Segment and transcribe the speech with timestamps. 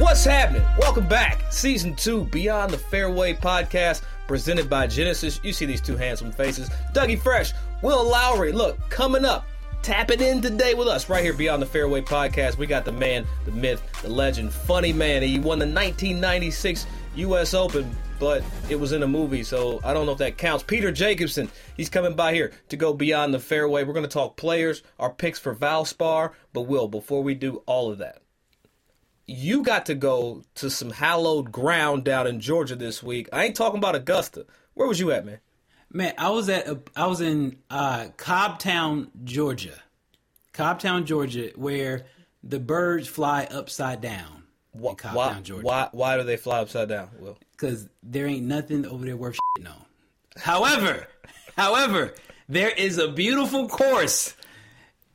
[0.00, 0.64] What's happening?
[0.78, 1.52] Welcome back.
[1.52, 5.38] Season 2 Beyond the Fairway podcast presented by Genesis.
[5.42, 6.70] You see these two handsome faces.
[6.94, 8.50] Dougie Fresh, Will Lowry.
[8.50, 9.46] Look, coming up.
[9.82, 12.56] Tap it in today with us right here Beyond the Fairway podcast.
[12.56, 15.22] We got the man, the myth, the legend, funny man.
[15.22, 17.52] He won the 1996 U.S.
[17.52, 20.62] Open, but it was in a movie, so I don't know if that counts.
[20.62, 23.82] Peter Jacobsen, he's coming by here to go beyond the fairway.
[23.82, 27.90] We're going to talk players, our picks for Valspar, but Will, before we do all
[27.90, 28.22] of that,
[29.26, 33.28] you got to go to some hallowed ground down in Georgia this week.
[33.32, 34.44] I ain't talking about Augusta.
[34.74, 35.38] Where was you at, man?
[35.92, 39.80] Man, I was at I was in uh, Cobbtown, Georgia.
[40.52, 42.06] Cobbtown, Georgia, where
[42.42, 44.39] the birds fly upside down.
[44.72, 47.08] Why, why, why, why do they fly upside down?
[47.18, 49.84] Will because there ain't nothing over there worth shitting on.
[50.36, 51.06] However,
[51.56, 52.14] however,
[52.48, 54.34] there is a beautiful course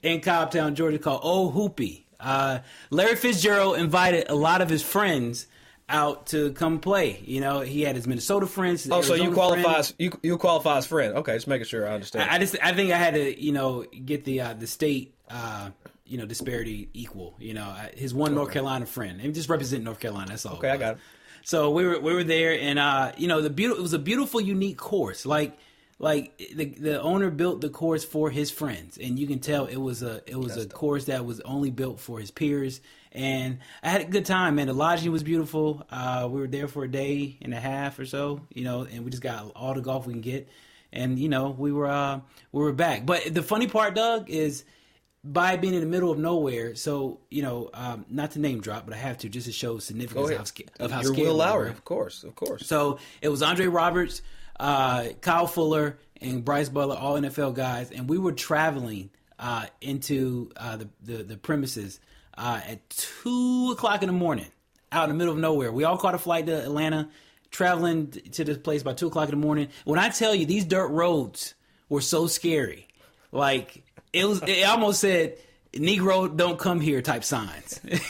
[0.03, 2.03] in Cobbtown, Georgia called Ohoopee.
[2.19, 2.59] Uh,
[2.91, 5.47] Larry Fitzgerald invited a lot of his friends
[5.89, 7.21] out to come play.
[7.25, 8.83] You know, he had his Minnesota friends.
[8.83, 11.15] His oh, so you qualify as you you qualify as friend?
[11.15, 12.29] Okay, just making sure I understand.
[12.29, 15.15] I, I just I think I had to you know get the uh, the state
[15.29, 15.71] uh,
[16.05, 17.35] you know disparity equal.
[17.39, 18.35] You know, his one okay.
[18.35, 20.29] North Carolina friend and just represent North Carolina.
[20.29, 20.57] That's all.
[20.57, 20.99] Okay, I got it.
[21.43, 23.79] So we were we were there, and uh, you know the beautiful.
[23.79, 25.25] It was a beautiful, unique course.
[25.25, 25.57] Like
[25.99, 29.77] like the the owner built the course for his friends, and you can tell it
[29.77, 30.73] was a it was That's a dope.
[30.73, 32.81] course that was only built for his peers.
[33.11, 34.67] And I had a good time, man.
[34.67, 35.85] The lodging was beautiful.
[35.89, 39.05] Uh, we were there for a day and a half or so, you know, and
[39.05, 40.49] we just got all the golf we can get.
[40.91, 42.19] And you know, we were uh,
[42.51, 43.05] we were back.
[43.05, 44.65] But the funny part, Doug, is
[45.25, 46.75] by being in the middle of nowhere.
[46.75, 49.79] So you know, um, not to name drop, but I have to just to show
[49.79, 52.65] significance of how, of how You're Will Lowry, of course, of course.
[52.65, 54.21] So it was Andre Roberts
[54.59, 60.51] uh, Kyle Fuller and Brice Butler, all NFL guys, and we were traveling uh, into
[60.55, 61.99] uh, the, the, the premises
[62.37, 64.47] uh, at two o'clock in the morning,
[64.91, 65.71] out in the middle of nowhere.
[65.71, 67.09] We all caught a flight to Atlanta,
[67.51, 69.69] traveling to this place by two o'clock in the morning.
[69.83, 71.53] When I tell you these dirt roads
[71.89, 72.87] were so scary,
[73.31, 73.83] like
[74.15, 75.37] it was, it almost said
[75.73, 77.79] Negro don't come here type signs.
[77.83, 78.01] it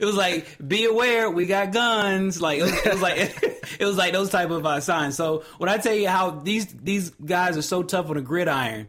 [0.00, 2.40] was like, be aware, we got guns.
[2.40, 3.18] Like it was, it was like
[3.80, 5.16] it was like those type of uh, signs.
[5.16, 8.88] So when I tell you how these these guys are so tough on a gridiron,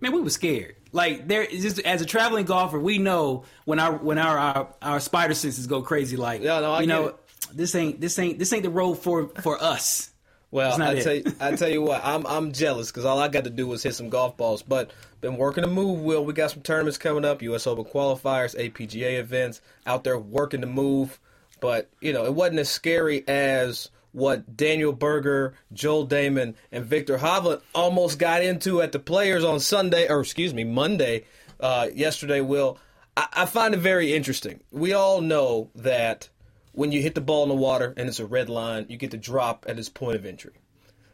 [0.00, 0.76] man, we were scared.
[0.92, 5.00] Like there, just as a traveling golfer, we know when our when our our, our
[5.00, 6.16] spider senses go crazy.
[6.16, 7.16] Like yeah, no, you know, it.
[7.54, 10.09] this ain't this ain't this ain't the road for for us.
[10.52, 13.44] Well, I tell you, I tell you what, I'm I'm jealous because all I got
[13.44, 14.62] to do was hit some golf balls.
[14.62, 14.90] But
[15.20, 16.00] been working to move.
[16.00, 17.42] Will we got some tournaments coming up?
[17.42, 17.66] U.S.
[17.66, 21.20] Open qualifiers, APGA events out there working to move.
[21.60, 27.18] But you know, it wasn't as scary as what Daniel Berger, Joel Dahmen, and Viktor
[27.18, 31.26] Hovland almost got into at the Players on Sunday, or excuse me, Monday.
[31.60, 32.78] Uh, yesterday, Will.
[33.16, 34.60] I, I find it very interesting.
[34.72, 36.28] We all know that
[36.72, 39.10] when you hit the ball in the water and it's a red line, you get
[39.10, 40.52] to drop at its point of entry.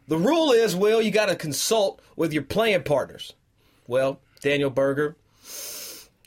[0.07, 3.33] The rule is, well, you got to consult with your playing partners.
[3.87, 5.15] Well, Daniel Berger,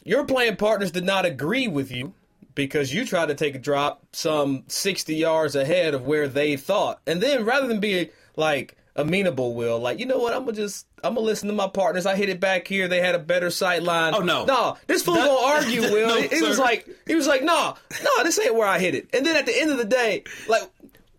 [0.05, 2.12] your playing partners did not agree with you
[2.55, 7.00] because you tried to take a drop some 60 yards ahead of where they thought.
[7.06, 9.79] And then rather than be like, amenable will.
[9.79, 10.35] Like you know what?
[10.35, 12.06] I'm gonna just i'm gonna listen to my partners.
[12.06, 12.88] I hit it back here.
[12.88, 14.44] They had a better sight line oh no.
[14.44, 16.08] No this fool that, gonna argue will.
[16.08, 19.08] No, he, was like he was like no no this ain't where i hit it.
[19.12, 20.62] And then at the end of the day like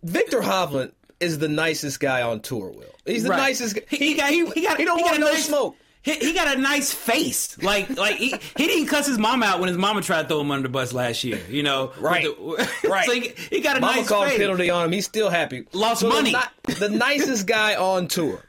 [0.02, 2.84] viktor hovland is the nicest guy on tour will.
[3.06, 3.38] He's the right.
[3.38, 3.82] nicest guy.
[3.88, 6.32] he, he, got he, he got he don't he want no nice, smoke he, he,
[6.32, 7.60] got a nice face.
[7.62, 10.40] Like like he, he didn't cuss his mom out when his mama tried to throw
[10.40, 11.40] him under the bus last year.
[11.48, 12.24] You know, right?
[12.24, 13.06] The, right.
[13.06, 14.38] so he, he, got a mama nice called face.
[14.38, 14.92] penalty on him.
[14.92, 15.66] He's still happy.
[15.72, 16.34] Lost so money.
[16.64, 18.42] The, the nicest guy on tour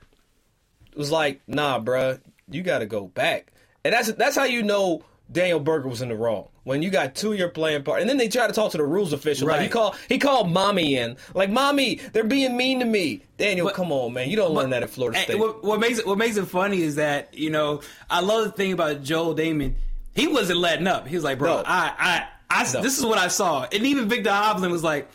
[0.96, 2.20] was like, nah, bruh,
[2.50, 3.52] you got to go back,
[3.84, 5.04] and that's that's how you know
[5.34, 8.10] Daniel Berger was in the wrong when you got two of your playing part, and
[8.10, 9.48] then they try to talk to the rules official.
[9.48, 13.24] Like he called he called mommy in, like mommy, they're being mean to me.
[13.38, 15.40] Daniel, But- come on, man, you don't learn that at Florida State.
[15.40, 18.52] What, what makes it what makes it funny is that you know I love the
[18.52, 19.74] thing about Joel Dahmen.
[20.16, 21.08] He wasn't letting up.
[21.08, 21.64] He was like, "Bro, No.
[21.66, 22.82] I, I, I No.
[22.82, 25.10] this is what I saw." And even Viktor Hovland was like,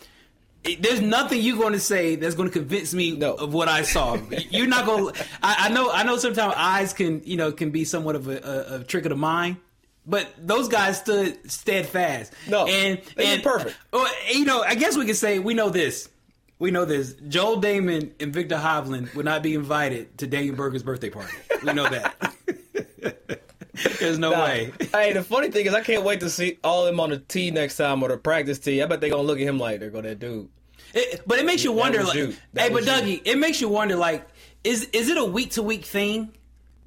[0.81, 3.35] "There's nothing you're going to say that's going to convince me No.
[3.35, 4.17] of what I saw.
[4.51, 5.15] You're not going.
[5.15, 5.91] to I, I know.
[5.91, 6.17] I know.
[6.17, 9.17] Sometimes eyes can you know can be somewhat of a, a, a trick of the
[9.17, 9.57] mind."
[10.11, 12.33] But those guys stood steadfast.
[12.49, 13.77] No, and and perfect.
[13.93, 16.09] well, you know, I guess we can say we know this.
[16.59, 17.13] We know this.
[17.29, 21.33] Joel Dahmen and Viktor Hovland would not be invited to Daniel Berger's birthday party.
[21.63, 22.35] We know that.
[24.01, 24.45] There's no Nah.
[24.45, 24.73] way.
[24.93, 27.19] Hey, the funny thing is, I can't wait to see all of them on the
[27.19, 28.83] tee next time or the practice tee.
[28.83, 30.49] I bet they're gonna look at him like they're gonna that dude.
[30.95, 32.03] It- but it makes you wonder.
[32.03, 32.35] Like, you.
[32.57, 32.91] Hey, but you.
[32.91, 33.95] Dougie, it makes you wonder.
[33.97, 34.27] Like,
[34.65, 36.33] is is it a week to week thing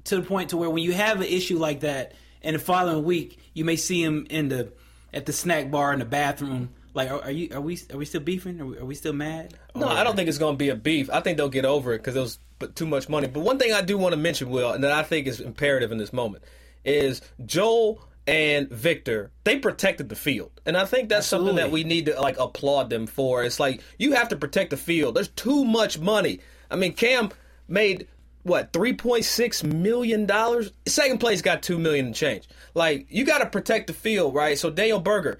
[0.04, 3.04] to the point to where when you have an issue like that, and the following
[3.04, 4.72] week you may see him in the
[5.12, 6.70] at the snack bar in the bathroom.
[6.94, 8.60] Like, are, are you are we are we still beefing?
[8.60, 9.54] Are we, are we still mad?
[9.74, 11.08] No, Or- I don't think it's going to be a beef.
[11.10, 12.38] I think they'll get over it because it was
[12.74, 13.26] too much money.
[13.28, 15.90] But one thing I do want to mention, Will, and that I think is imperative
[15.90, 16.44] in this moment,
[16.84, 19.30] is Joel and Viktor.
[19.44, 22.90] They protected the field, and I think that's something that we need to like applaud
[22.90, 23.42] them for.
[23.42, 25.14] It's like you have to protect the field.
[25.14, 26.40] There's too much money.
[26.70, 27.30] I mean, Cam
[27.68, 28.06] made
[28.42, 30.72] what three point six million dollars.
[30.86, 32.48] Second place got two million and change.
[32.74, 34.58] Like you got to protect the field, right?
[34.58, 35.38] So Daniel Berger,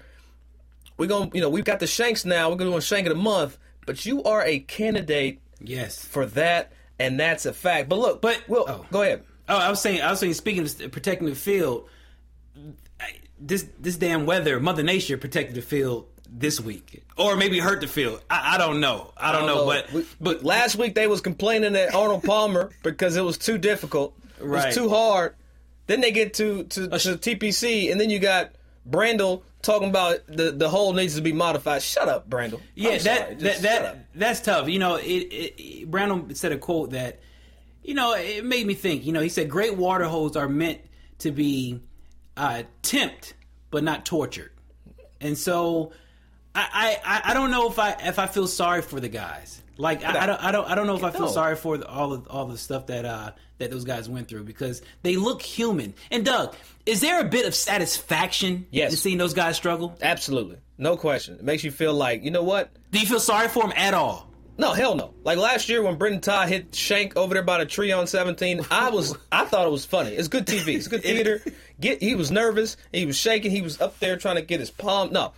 [0.97, 2.49] we're gonna, you know, we've got the Shanks now.
[2.49, 6.03] We're going to do a Shank of the month, but you are a candidate Yes.
[6.05, 7.89] for that, and that's a fact.
[7.89, 8.85] But look, But- Will, oh.
[8.91, 9.23] go ahead.
[9.49, 11.89] Oh, I was saying, I was saying, speaking of protecting the field,
[13.39, 17.87] this this damn weather, Mother Nature protected the field this week, or maybe hurt the
[17.87, 18.21] field.
[18.29, 19.13] I, I don't know.
[19.15, 23.15] I don't, know, but We- but last week they was complaining at Arnold Palmer because
[23.15, 25.35] it was too difficult, it was too hard.
[25.87, 28.51] Then they get to to, to TPC, and then you got
[28.89, 31.81] Brandel talking about the the hole needs to be modified.
[31.83, 32.61] Shut up, Brandel.
[32.73, 34.67] yeah, that that that that's tough.
[34.69, 37.19] You know, it, it, it Brandel said a quote that
[37.83, 39.05] you know it made me think.
[39.05, 40.79] You know, he said, "Great water holes are meant
[41.19, 41.81] to be
[42.37, 43.33] uh, tempt,
[43.69, 44.51] but not tortured."
[45.19, 45.91] And so,
[46.55, 49.61] I, I I don't know if I if I feel sorry for the guys.
[49.77, 51.87] Like I, I don't I don't I don't know if I feel sorry for the,
[51.87, 55.41] all of all the stuff that uh that those guys went through because they look
[55.41, 55.95] human.
[56.11, 56.55] And Doug,
[56.85, 58.91] is there a bit of satisfaction Yes.
[58.91, 59.97] in seeing those guys struggle?
[60.01, 61.35] Absolutely, no question.
[61.35, 62.69] It makes you feel like you know what.
[62.91, 64.29] Do you feel sorry for them at all?
[64.55, 65.15] No, hell no.
[65.23, 68.61] Like last year when Brendon Todd hit Shank over there by the tree on 17,
[68.69, 70.11] I was I thought it was funny.
[70.11, 70.75] It's good TV.
[70.75, 71.41] It's good theater.
[71.79, 72.77] Get he was nervous.
[72.91, 73.49] He was shaking.
[73.49, 75.11] He was up there trying to get his palm.
[75.11, 75.33] No.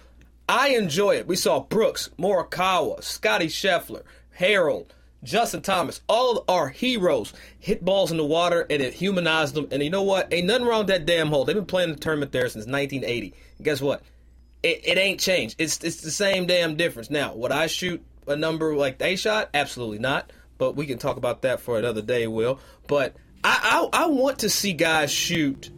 [0.48, 1.28] I enjoy it.
[1.28, 4.94] We saw Brooks, Morikawa, Scotty Scheffler, Harold,
[5.24, 9.68] Justin Thomas, all our heroes hit balls in the water and it humanized them.
[9.72, 10.32] And you know what?
[10.32, 11.46] Ain't nothing wrong with that damn hole.
[11.46, 13.34] They've been playing the tournament there since 1980.
[13.58, 14.04] And guess what?
[14.66, 15.56] it, it ain't changed.
[15.60, 17.12] It's it's the same damn difference.
[17.12, 19.50] Now, would I shoot a number like they shot?
[19.54, 20.34] Absolutely not.
[20.58, 22.60] But we can talk about that for another day, Will.
[22.88, 25.70] But I I, I want to see guys shoot,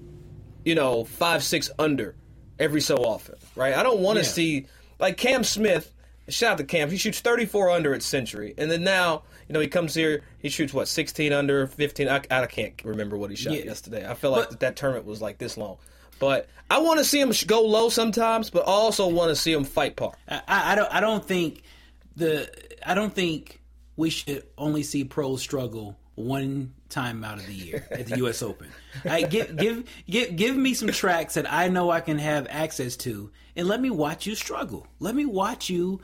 [0.63, 2.15] you know, five six under
[2.59, 3.75] every so often, right?
[3.75, 4.29] I don't want to Yeah.
[4.31, 4.65] see
[4.99, 5.93] like Cam Smith.
[6.29, 6.89] Shout out to Cam.
[6.91, 10.23] He shoots 34 under at Sentry, and then now you know he comes here.
[10.39, 12.09] He shoots what 16 under, 15.
[12.09, 13.63] I, I can't remember what he shot Yeah.
[13.63, 14.05] yesterday.
[14.07, 15.77] I feel like But- that, tournament was like this long.
[16.19, 19.53] But I want to see him go low sometimes, but I also want to see
[19.53, 20.13] him fight par.
[20.27, 21.61] I, I don't I don't think
[22.15, 22.49] the
[22.85, 23.61] I don't think
[23.95, 28.41] we should only see pros struggle one time out of the year at the U.S.
[28.41, 28.69] Open.
[29.05, 32.95] I give give give give me some tracks that I know I can have access
[32.97, 34.87] to, and let me watch you struggle.
[34.99, 36.01] Let me watch you,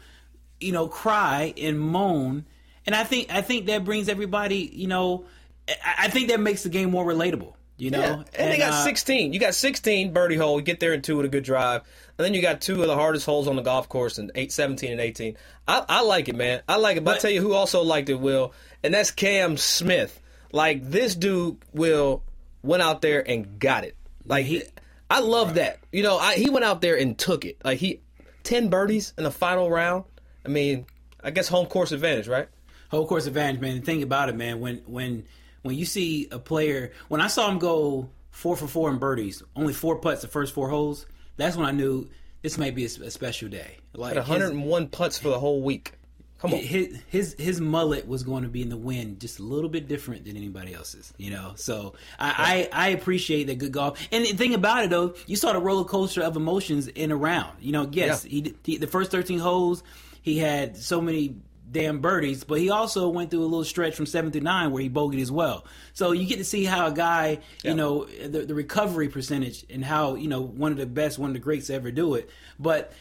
[0.60, 2.46] you know, cry and moan.
[2.86, 5.26] And I think I think that brings everybody, you know,
[5.68, 7.54] I, I think that makes the game more relatable.
[7.78, 8.24] You know, Yeah.
[8.36, 9.34] And, they got uh, 16.
[9.34, 10.60] You got 16 birdie hole.
[10.60, 11.82] You get there in two with a good drive.
[12.18, 14.52] And then you got two of the hardest holes on the golf course in 8,
[14.52, 15.38] 17 and 18.
[15.68, 16.62] I, I like it, man.
[16.68, 17.04] I like it.
[17.04, 18.54] But, I tell you who also liked it, Will,
[18.84, 20.20] and that's Cam Smith.
[20.52, 22.24] Like, this dude, Will,
[22.62, 23.96] went out there and got it.
[24.26, 24.64] Like, he,
[25.10, 25.80] I love that.
[25.92, 27.58] You know, I, he went out there and took it.
[27.64, 28.02] Like, he,
[28.44, 30.04] 10 birdies in the final round.
[30.46, 30.86] I mean,
[31.24, 32.48] I guess home course advantage, right?
[32.92, 33.76] Home course advantage, man.
[33.80, 35.26] The thing about it, man, when when
[35.64, 39.42] when you see a player, when I saw him go four for four in birdies,
[39.56, 41.06] only four putts the first four holes,
[41.38, 42.08] that's when I knew
[42.42, 43.78] this might be a, a special day.
[43.94, 45.94] Like At 101 putts for the whole week.
[46.40, 46.60] Come on.
[46.60, 49.88] his, his his mullet was going to be in the wind just a little bit
[49.88, 51.54] different than anybody else's, you know.
[51.56, 53.98] So I, I I appreciate that good golf.
[54.12, 57.16] And the thing about it though, you saw the roller coaster of emotions in a
[57.16, 57.54] round.
[57.62, 58.30] You know, yes, Yeah.
[58.30, 59.84] he, he the first thirteen holes,
[60.22, 61.38] he had so many
[61.74, 64.82] damn birdies, but he also went through a little stretch from seven through nine where
[64.82, 65.66] he bogeyed as well.
[65.94, 67.72] So you get to see how a guy, yeah.
[67.72, 71.32] you know, the, the, recovery percentage and how you know one of the best, one
[71.32, 72.30] of the greats to ever do it.
[72.58, 72.94] But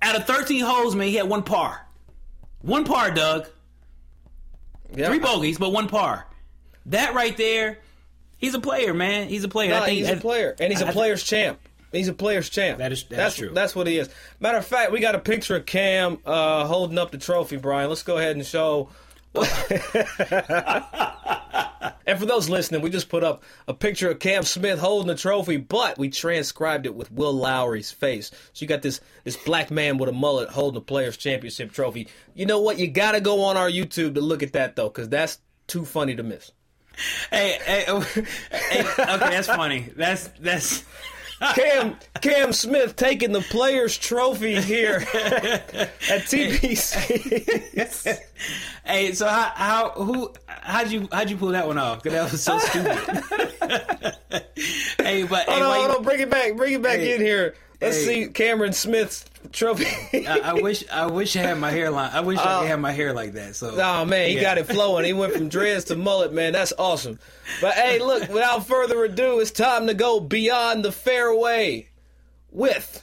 [0.00, 1.86] out of thirteen holes, man, he had one par,
[2.60, 3.48] one par, Doug.
[4.94, 5.06] Yeah.
[5.06, 6.26] Three bogeys, but one par.
[6.86, 7.78] That right there,
[8.38, 9.28] he's a player, man.
[9.28, 9.74] He's a player.
[9.74, 11.60] I think he's a player, and he's a player's champ.
[11.92, 12.78] He's a player's champ.
[12.78, 13.50] That is that's, that's, true.
[13.52, 14.08] That's what he is.
[14.38, 17.56] Matter of fact, we got a picture of Cam uh, holding up the trophy.
[17.56, 18.88] Brian, let's go ahead and show.
[22.04, 25.14] and for those listening, we just put up a picture of Cam Smith holding the
[25.14, 28.32] trophy, but we transcribed it with Will Lowry's face.
[28.52, 32.08] So you got this this black man with a mullet holding the Players Championship trophy.
[32.34, 32.78] You know what?
[32.78, 35.84] You got to go on our YouTube to look at that though, because that's too
[35.84, 36.50] funny to miss.
[37.30, 37.84] Hey, hey,
[38.50, 39.92] hey, okay, that's funny.
[39.96, 40.84] That's that's
[41.54, 45.88] Cam Cam Smith taking the Players Trophy here at
[46.26, 48.20] TPC.
[48.84, 52.02] hey, so how how who how'd you how'd you pull that one off?
[52.02, 52.98] Because that was so stupid.
[54.98, 57.20] hey, but hold hey, on, hold on, bring it back, bring it back hey, in
[57.22, 57.54] here.
[57.80, 60.26] Let's hey, see Cameron Smith's trophy.
[60.26, 62.10] I, I, wish I wish I had my hairline.
[62.12, 62.66] I wish uh, I could oh.
[62.66, 63.56] have my hair like that.
[63.56, 64.42] So Oh man, he yeah.
[64.42, 65.04] got it flowing.
[65.04, 66.52] He went from dreads to mullet, man.
[66.52, 67.18] That's awesome.
[67.60, 71.88] But hey, look, without further ado, it's time to go beyond the fairway
[72.50, 73.02] with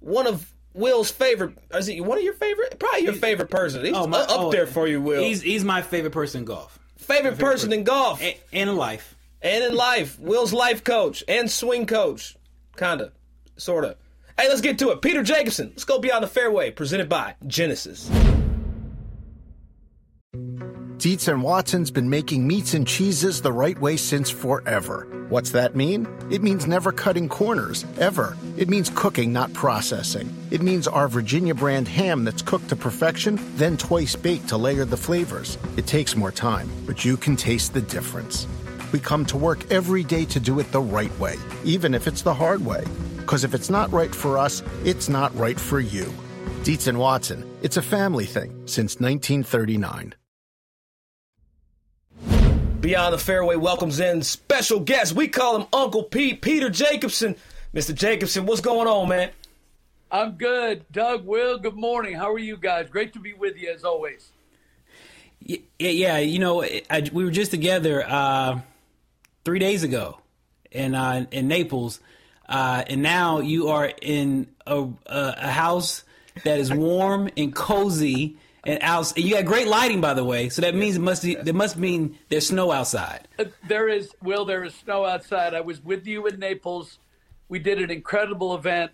[0.00, 1.56] one of Will's favorite.
[1.72, 2.78] Is he one of your favorite?
[2.78, 3.84] Probably your favorite person.
[3.84, 5.22] He's oh, my, up oh, there for you, Will.
[5.22, 6.78] He's he's my favorite person in golf.
[6.96, 9.14] Favorite, favorite person, person, in golf and, and in life.
[9.40, 12.34] And in life, Will's life coach and swing coach,
[12.78, 13.12] kinda,
[13.58, 13.96] sorta.
[14.36, 15.00] Hey, let's get to it.
[15.00, 18.10] Peter Jacobsen, let's go beyond the fairway, presented by Genesis.
[20.98, 25.06] Dietz and Watson's been making meats and cheeses the right way since forever.
[25.28, 26.08] What's that mean?
[26.30, 28.36] It means never cutting corners, ever.
[28.56, 30.34] It means cooking, not processing.
[30.50, 34.84] It means our Virginia brand ham that's cooked to perfection, then twice baked to layer
[34.84, 35.58] the flavors.
[35.76, 38.46] It takes more time, but you can taste the difference.
[38.94, 41.34] We come to work every day to do it the right way,
[41.64, 42.84] even if it's the hard way.
[43.16, 46.14] Because if it's not right for us, it's not right for you.
[46.62, 50.14] Dietz and Watson, it's a family thing since 1939.
[52.78, 55.12] Beyond the Fairway welcomes in special guest.
[55.12, 57.34] We call him Uncle Pete, Peter Jacobsen.
[57.74, 57.92] Mr.
[57.92, 59.30] Jacobsen, what's going on, man?
[60.08, 60.84] I'm good.
[60.92, 62.14] Doug, Will, good morning.
[62.14, 62.88] How are you guys?
[62.90, 64.30] Great to be with you as always.
[65.40, 68.60] Yeah, yeah you know, I, we were just together uh,
[69.44, 70.18] three days ago
[70.70, 72.00] in, uh, in Naples
[72.48, 76.04] uh, and now you are in a, a, house
[76.44, 79.16] that is warm and cozy and out.
[79.16, 80.50] You got great lighting, by the way.
[80.50, 83.28] So that means it must be, that must mean there's snow outside.
[83.38, 84.44] Uh, there is, Will.
[84.44, 85.54] There is snow outside.
[85.54, 86.98] I was with you in Naples.
[87.48, 88.92] We did an incredible event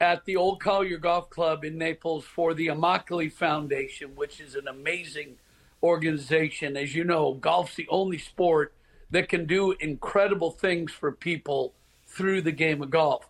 [0.00, 4.66] at the Old Collier Golf Club in Naples for the Immokalee Foundation, which is an
[4.66, 5.36] amazing
[5.82, 6.76] organization.
[6.76, 8.72] As you know, golf's the only sport
[9.10, 11.74] that can do incredible things for people
[12.06, 13.28] through the game of golf.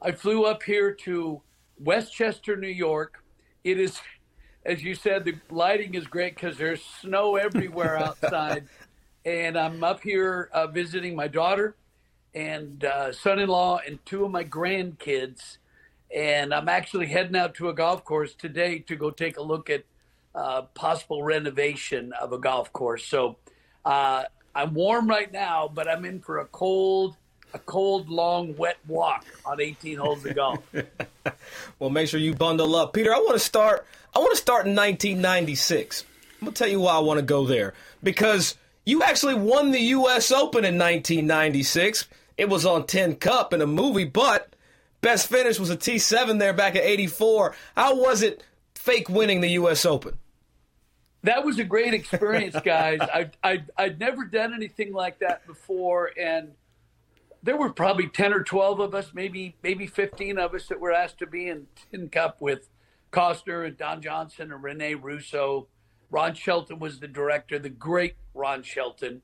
[0.00, 1.42] I flew up here to
[1.78, 3.22] Westchester, New York.
[3.64, 4.00] It is,
[4.64, 8.66] as you said, the lighting is great because there's snow everywhere outside.
[9.24, 11.76] and I'm up here uh, visiting my daughter
[12.34, 15.58] and uh, son in law and two of my grandkids.
[16.14, 19.70] And I'm actually heading out to a golf course today to go take a look
[19.70, 19.84] at
[20.34, 23.04] uh, possible renovation of a golf course.
[23.04, 23.36] So
[23.84, 27.16] uh, I'm warm right now, but I'm in for a cold
[27.54, 30.60] a cold, long, wet walk on 18 holes of golf.
[31.78, 33.12] well, make sure you bundle up, Peter.
[33.12, 33.86] I want to start.
[34.14, 36.04] I want to start in 1996.
[36.40, 39.80] I'm gonna tell you why I want to go there because you actually won the
[39.80, 40.32] U.S.
[40.32, 42.08] Open in 1996.
[42.36, 44.54] It was on Tin Cup in a movie, but
[45.00, 47.54] best finish was a T7 there back at 84.
[47.76, 48.42] How was it
[48.74, 49.86] fake winning the U.S.
[49.86, 50.18] Open?
[51.24, 52.98] That was a great experience, guys.
[53.00, 56.52] I, I, I'd never done anything like that before, and
[57.42, 60.92] there were probably 10 or 12 of us, maybe maybe 15 of us that were
[60.92, 62.68] asked to be in Tin Cup with
[63.12, 65.68] Costner and Don Johnson and Rene Russo.
[66.10, 69.22] Ron Shelton was the director, the great Ron Shelton.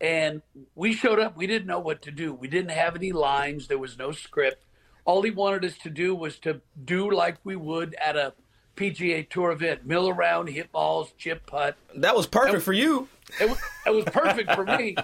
[0.00, 0.42] And
[0.74, 1.36] we showed up.
[1.36, 2.34] We didn't know what to do.
[2.34, 3.68] We didn't have any lines.
[3.68, 4.64] There was no script.
[5.04, 8.34] All he wanted us to do was to do like we would at a
[8.76, 11.76] PGA Tour event, mill around, hit balls, chip putt.
[11.96, 13.08] That was perfect for you.
[13.40, 13.56] It,
[13.86, 14.96] it was perfect for me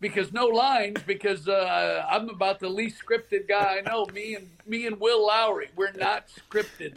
[0.00, 4.06] because no lines because uh, I'm about the least scripted guy I know.
[4.12, 6.96] Me and me and Will Lowry, we're not scripted.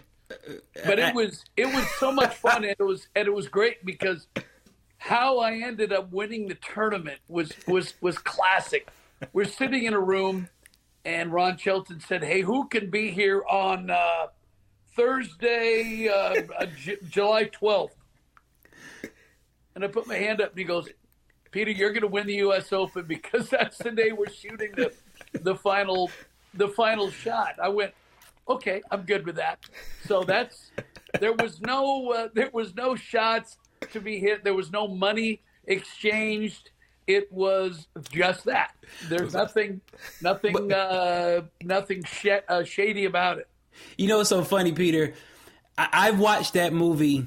[0.86, 3.86] But it was it was so much fun and it was and it was great
[3.86, 4.28] because
[4.98, 8.88] how I ended up winning the tournament was was was classic.
[9.32, 10.50] We're sitting in a room
[11.06, 14.28] and Ron Shelton said, "Hey, who can be here on uh,
[14.96, 17.92] Thursday, uh, uh, J- July 12th.
[19.76, 20.88] And I put my hand up and he goes,
[21.52, 22.72] Peter, you're going to win the U.S.
[22.74, 24.92] Open because that's the day we're shooting the,
[25.42, 26.10] the final
[26.56, 27.56] the final shot.
[27.62, 27.94] I went,
[28.48, 29.60] okay, I'm good with that.
[30.06, 30.72] So that's
[31.20, 33.58] there was no uh, there was no shots
[33.92, 34.44] to be hit.
[34.44, 36.70] There was no money exchanged.
[37.06, 38.76] It was just that.
[39.10, 39.82] There's nothing
[40.22, 43.48] nothing uh, nothing sh- uh, shady about it.
[43.98, 45.14] You know what's so funny, Peter?
[45.78, 47.26] I- I've watched that movie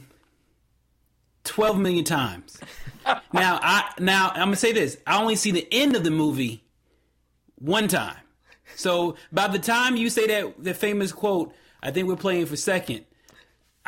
[1.45, 2.59] twelve million times.
[3.33, 6.65] now, I now I'm gonna say this: I only see the end of the movie
[7.57, 8.17] one time.
[8.75, 12.57] So by the time you say that the famous quote, I think we're playing for
[12.57, 13.05] second.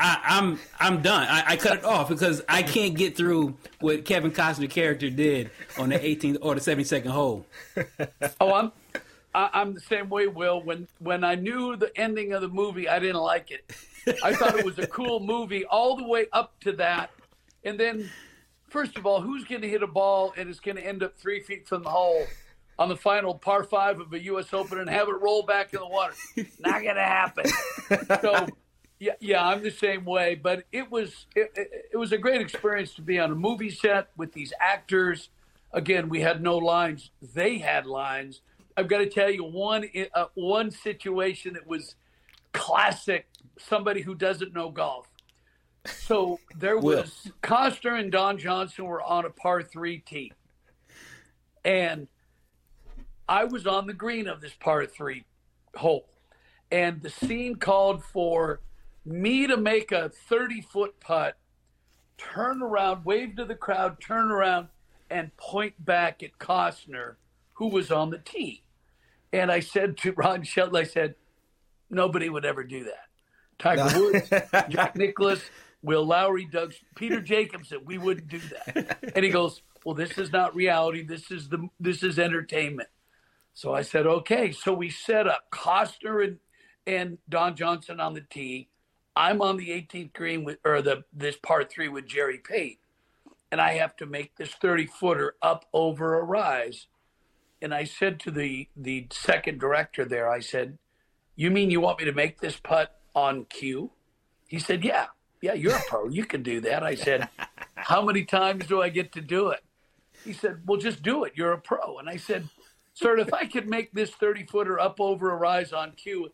[0.01, 1.27] I, I'm I'm done.
[1.29, 5.51] I, I cut it off because I can't get through what Kevin Costner character did
[5.77, 7.45] on the 18th or the 72nd hole.
[8.41, 8.73] Oh, I'm
[9.39, 10.61] I, I'm the same way, Will.
[10.61, 13.73] When when I knew the ending of the movie, I didn't like it.
[14.25, 17.11] I thought it was a cool movie all the way up to that,
[17.63, 18.11] and then
[18.69, 21.17] first of all, who's going to hit a ball and it's going to end up
[21.17, 22.27] three feet from the hole
[22.81, 24.53] on the final par five of a U.S.
[24.53, 26.15] Open and have it roll back in the water?
[26.59, 27.45] Not going to happen.
[28.21, 28.47] So.
[29.01, 30.35] Yeah, yeah, I'm the same way.
[30.35, 33.71] But it was it, it, it was a great experience to be on a movie
[33.71, 35.29] set with these actors.
[35.73, 38.41] Again, we had no lines; they had lines.
[38.79, 41.97] I've got to tell you one uh, one situation that was
[42.53, 43.27] classic.
[43.59, 45.09] Somebody who doesn't know golf.
[45.85, 50.33] So there was Costner and Don Johnson were on a par three tee,
[51.65, 52.07] and
[53.29, 55.25] I was on the green of this par three
[55.75, 56.09] hole,
[56.71, 58.61] and the scene called for
[59.05, 61.37] me to make a 30 foot putt,
[62.17, 64.69] turn around, wave to the crowd, turn around,
[65.11, 67.17] and point back at Costner,
[67.55, 68.63] who was on the tee.
[69.33, 71.15] And I said to Ron Shelton, I said,
[71.91, 73.09] nobody would ever do that.
[73.59, 74.31] Tiger Woods,
[74.69, 75.43] Jack Nicklaus,
[75.83, 79.13] Will Lowry, Doug, Peter Jacobsen, we wouldn't do that.
[79.15, 81.03] And he goes, well, this is not reality.
[81.03, 82.89] This is the this is entertainment.
[83.55, 84.53] So I said, okay.
[84.53, 86.39] So we set up Costner and
[86.87, 88.69] and Don Johnson on the tee.
[89.15, 92.81] I'm on the 18th green with, or the this part three with Jerry Pate,
[93.53, 96.87] and I have to make this 30 footer up over a rise.
[97.61, 100.79] And I said to the the second director there, I said,
[101.37, 103.91] "You mean you want me to make this putt on cue?"
[104.47, 105.07] He said, "Yeah,
[105.41, 106.09] yeah, you're a pro.
[106.09, 107.29] You can do that." I said,
[107.75, 109.61] "How many times do I get to do it?"
[110.25, 111.33] He said, "Well, just do it.
[111.37, 112.49] You're a pro." And I said,
[112.95, 116.31] "Sir, if I could make this 30 footer up over a rise on cue."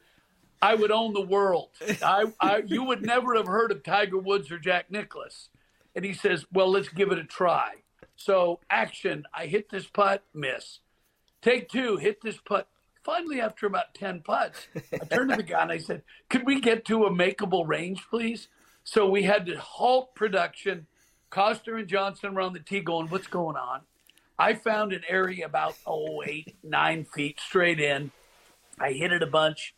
[0.62, 1.70] I would own the world.
[2.02, 5.50] I, I, you would never have heard of Tiger Woods or Jack Nicklaus.
[5.94, 7.82] And he says, Well, let's give it a try.
[8.16, 9.24] So, action.
[9.34, 10.80] I hit this putt, miss.
[11.44, 12.66] Take two, hit this putt.
[13.02, 16.58] Finally, after about 10 putts, I turned to the guy and I said, Could we
[16.58, 18.48] get to a makeable range, please?
[18.82, 20.86] So we had to halt production.
[21.30, 23.82] Costner and Johnson were on the tee going, What's going on?
[24.38, 28.10] I found an area about, oh, eight, nine feet straight in.
[28.80, 29.74] I hit it a bunch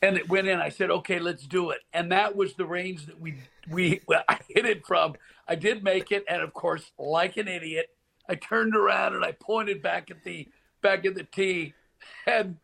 [0.00, 0.60] and it went in.
[0.60, 3.34] I said, "Okay, let's do it." And that was the range that we
[3.68, 5.14] we well, I hit it from.
[5.46, 7.90] I did make it, and of course, like an idiot,
[8.28, 10.48] I turned around and I pointed back at the
[10.82, 11.74] back in the tee,
[12.26, 12.58] and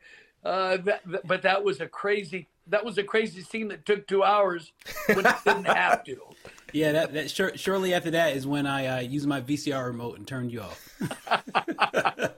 [0.45, 4.07] uh, that, that, but that was a crazy that was a crazy scene that took
[4.07, 4.73] two hours
[5.07, 6.21] when it didn't have to.
[6.73, 10.19] Yeah, that, that sure, shortly after that is when I uh, used my VCR remote
[10.19, 10.99] and turned you off.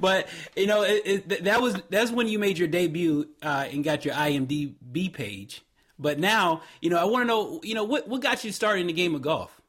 [0.00, 3.84] but you know, it, it, that was that's when you made your debut uh, and
[3.84, 5.62] got your IMDb page.
[5.98, 8.80] But now, you know, I want to know, you know, what what got you started
[8.80, 9.60] in the game of golf?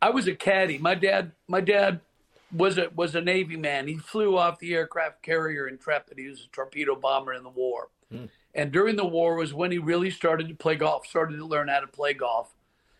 [0.00, 0.78] I was a caddy.
[0.78, 2.00] My dad, my dad
[2.54, 3.88] was a was a Navy man.
[3.88, 6.18] He flew off the aircraft carrier Intrepid.
[6.18, 7.88] He was a torpedo bomber in the war.
[8.12, 8.28] Mm.
[8.54, 11.06] And during the war was when he really started to play golf.
[11.06, 12.54] Started to learn how to play golf.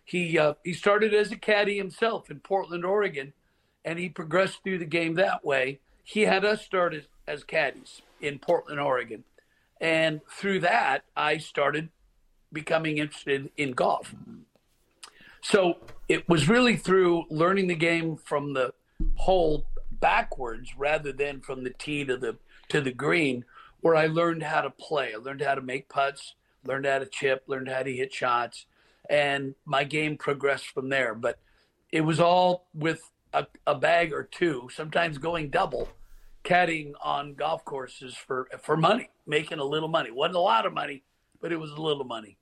[0.05, 3.33] He uh, he started as a caddy himself in Portland, Oregon,
[3.85, 5.81] and he progressed through the game that way.
[6.03, 9.25] He had us started as caddies in Portland, Oregon,
[9.81, 11.89] and through that, I started
[12.53, 14.15] becoming interested in golf.
[15.43, 15.79] So
[16.09, 18.73] it was really through learning the game from the
[19.17, 22.37] hole backwards rather than from the tee to the
[22.69, 23.45] to the green
[23.81, 25.13] where I learned how to play.
[25.15, 28.67] I learned how to make putts, learned how to chip, learned how to hit shots,
[29.09, 31.15] and my game progressed from there.
[31.15, 31.39] But
[31.93, 35.89] it was all with a, a bag or two, sometimes going double,
[36.45, 40.11] caddying on golf courses for for money, making a little money.
[40.11, 41.03] wasn't a lot of money,
[41.41, 42.37] but it was a little money.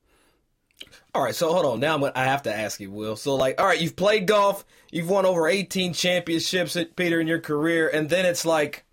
[1.15, 1.81] All right, so hold on.
[1.81, 3.15] Now gonna, I have to ask you, Will.
[3.17, 7.41] So, like, all right, you've played golf, you've won over 18 championships, Peter, in your
[7.41, 8.85] career, and then it's like,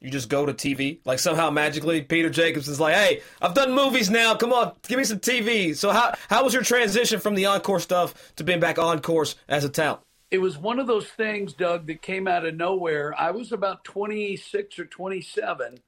[0.00, 3.72] You just go to TV, like somehow magically, Peter Jacobs is like, "Hey, I've done
[3.74, 4.34] movies now.
[4.34, 7.80] Come on, give me some TV." So how how was your transition from the encore
[7.80, 10.00] stuff to being back on course as a talent?
[10.30, 13.14] It was one of those things, Doug, that came out of nowhere.
[13.18, 15.78] I was about 26 or 27,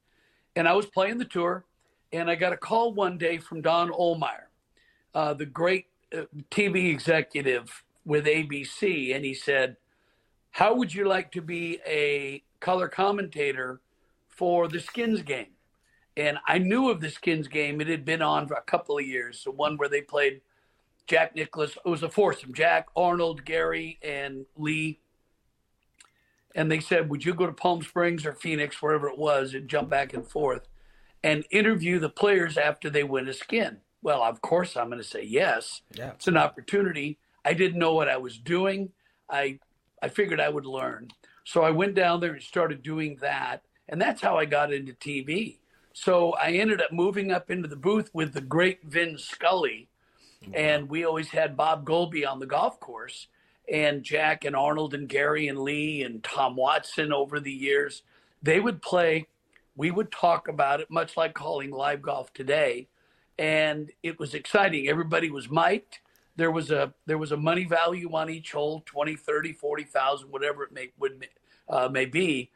[0.57, 1.65] and I was playing the tour,
[2.13, 4.49] and I got a call one day from Don Ohlmeyer,
[5.15, 9.77] uh, the great uh, TV executive with ABC, and he said,
[10.53, 13.81] "How would you like to be a color commentator
[14.29, 15.53] for the Skins game?"
[16.17, 19.07] And I knew of the Skins game; it had been on for a couple of
[19.07, 19.45] years.
[19.45, 20.41] The one where they played
[21.07, 21.77] Jack Nicklaus.
[21.85, 25.01] It was a foursome: Jack, Arnold, Gary, and Lee.
[26.55, 29.69] And they said, "Would you go to Palm Springs or Phoenix, wherever it was, and
[29.69, 30.69] jump back and forth,
[31.23, 35.07] and interview the players after they win a skin?" Well, of course, I'm going to
[35.07, 35.83] say yes.
[35.93, 36.11] Yeah.
[36.11, 37.19] It's an opportunity.
[37.45, 38.91] I didn't know what I was doing.
[39.31, 39.59] I
[40.03, 41.09] I figured I would learn.
[41.45, 44.93] So I went down there and started doing that, and that's how I got into
[44.93, 45.59] TV.
[45.93, 49.89] So I ended up moving up into the booth with the great Vin Scully,
[50.43, 50.55] mm-hmm.
[50.55, 53.29] and we always had Bob Goalby on the golf course,
[53.71, 58.03] and Jack and Arnold and Gary and Lee and Tom Watson over the years.
[58.43, 59.27] They would play.
[59.77, 62.89] We would talk about it, much like calling live golf today,
[63.39, 64.89] and it was exciting.
[64.89, 65.99] Everybody was mic'd.
[66.37, 70.65] There was a there was a money value on each hole 20 30 40,000 whatever
[70.65, 71.27] it may would
[71.69, 72.51] uh, may be.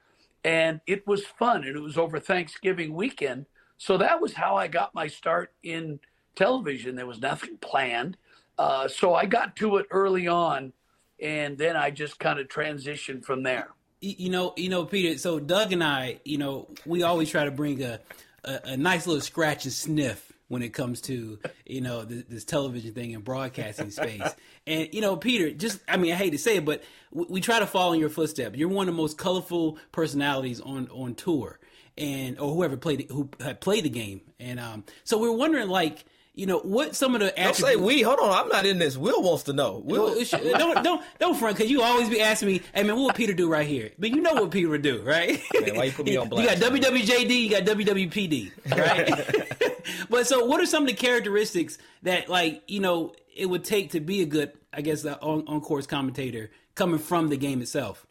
[0.44, 3.46] And it was fun and it was over Thanksgiving weekend.
[3.78, 6.00] So that was how I got my start in
[6.34, 6.96] television.
[6.96, 8.16] There was nothing planned.
[8.56, 10.72] Uh, so I got to it early on
[11.20, 13.70] and then I just kind of transitioned from there.
[14.00, 17.50] You know you know Peter so Doug and I you know we always try to
[17.50, 18.00] bring a
[18.44, 22.44] a, a nice little scratch and sniff when it comes to you know this, this
[22.44, 24.22] television thing and broadcasting space.
[24.68, 26.82] And you know, Peter, just I mean, I hate to say it, but
[27.12, 28.58] we, we, try to follow in your footsteps.
[28.58, 31.60] You're one of the most colorful personalities on on tour,
[31.96, 34.22] and or whoever played who had played the game.
[34.40, 36.04] And um, so we're wondering, like.
[36.38, 36.94] You know what?
[36.94, 37.60] Some of the attributes...
[37.60, 38.02] don't say we.
[38.02, 38.98] Hold on, I'm not in this.
[38.98, 39.80] Will wants to know.
[39.82, 42.60] Will, don't don't don't front because you always be asking me.
[42.74, 43.92] Hey man, what would Peter do right here?
[43.98, 45.42] But you know what Peter would do, right?
[45.58, 46.60] Man, why you put me on blast?
[46.60, 49.62] You got WWJD, you got WWPD, right?
[50.10, 53.92] but so, what are some of the characteristics that, like, you know, it would take
[53.92, 57.60] to be a good, I guess, uh, on, on course commentator coming from the game
[57.60, 58.06] itself?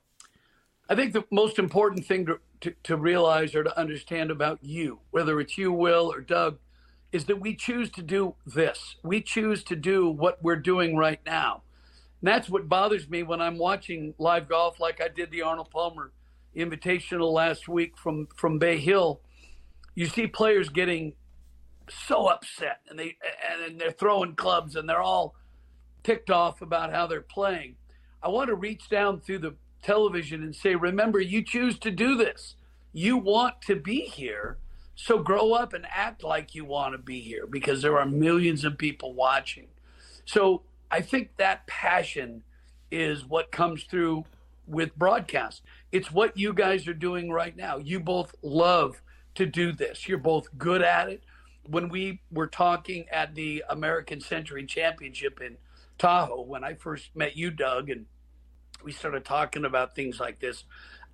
[0.87, 4.99] I think the most important thing to, to, to, realize or to understand about you,
[5.09, 6.59] whether it's you, Will, or Doug,
[7.11, 8.97] is that we choose to do this.
[9.03, 11.63] We choose to do what we're doing right now.
[12.21, 15.71] And that's what bothers me when I'm watching live golf, like I did the Arnold
[15.71, 16.11] Palmer
[16.55, 19.21] Invitational last week from, from Bay Hill.
[19.95, 21.13] You see players getting
[21.89, 23.17] so upset and they
[23.63, 25.35] and they're throwing clubs and they're all
[26.03, 27.75] ticked off about how they're playing.
[28.21, 32.15] I want to reach down through the television and say, remember, you choose to do
[32.15, 32.55] this.
[32.93, 34.57] You want to be here.
[34.95, 38.63] So grow up and act like you want to be here because there are millions
[38.63, 39.67] of people watching.
[40.23, 42.43] So I think that passion
[42.89, 44.25] is what comes through
[44.67, 45.61] with broadcast.
[45.91, 47.77] It's what you guys are doing right now.
[47.77, 49.01] You both love
[49.35, 50.07] to do this.
[50.07, 51.21] You're both good at it
[51.67, 55.57] when we were talking at the American Century Championship in
[55.97, 58.05] Tahoe, when I first met you, Doug, and
[58.83, 60.63] we started talking about things like this,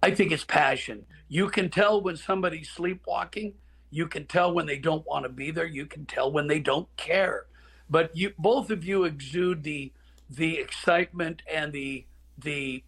[0.04, 1.06] I think it's passion.
[1.30, 3.54] You can tell when somebody's sleepwalking.
[3.92, 5.66] You can tell when they don't want to be there.
[5.66, 7.46] You can tell when they don't care.
[7.90, 9.92] But you, both of you, exude the
[10.30, 12.06] the excitement and the
[12.38, 12.84] the,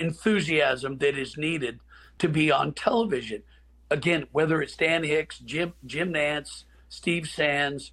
[0.00, 1.78] enthusiasm that is needed
[2.18, 3.42] to be on television.
[3.90, 7.92] Again, whether it's Dan Hicks, Jim Jim Nantz, Steve Sands,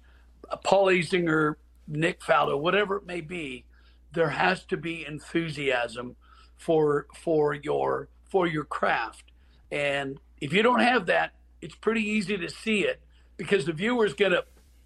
[0.64, 1.56] Paul Azinger,
[1.88, 3.64] Nick Faldo, whatever it may be,
[4.12, 6.16] there has to be enthusiasm
[6.56, 9.24] for for your for your craft.
[9.70, 13.00] And if you don't have that, it's pretty easy to see it
[13.36, 14.42] because the viewer's gonna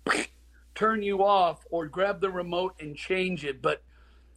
[0.75, 3.62] turn you off or grab the remote and change it.
[3.62, 3.83] But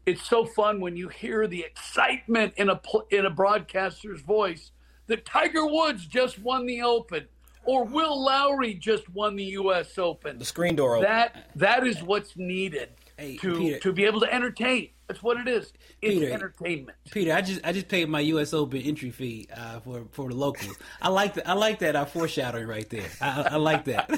[0.06, 4.72] it's so fun when you hear the excitement in a in a broadcaster's voice
[5.08, 7.28] that Tiger Woods just won the Open
[7.66, 9.98] or Will Lowry just won the U.S.
[9.98, 10.38] Open.
[10.38, 11.10] The screen door open.
[11.10, 14.90] That that is what's needed hey, to Peter, to be able to entertain.
[15.08, 15.74] That's what it is.
[16.02, 16.98] It's Peter, entertainment.
[17.12, 18.54] Peter, I just I just paid my U.S.
[18.54, 20.78] Open entry fee uh, for for the locals.
[21.02, 21.48] I like that.
[21.48, 21.96] I like that.
[21.96, 23.10] Uh, foreshadowing right there.
[23.22, 24.10] I, I like that.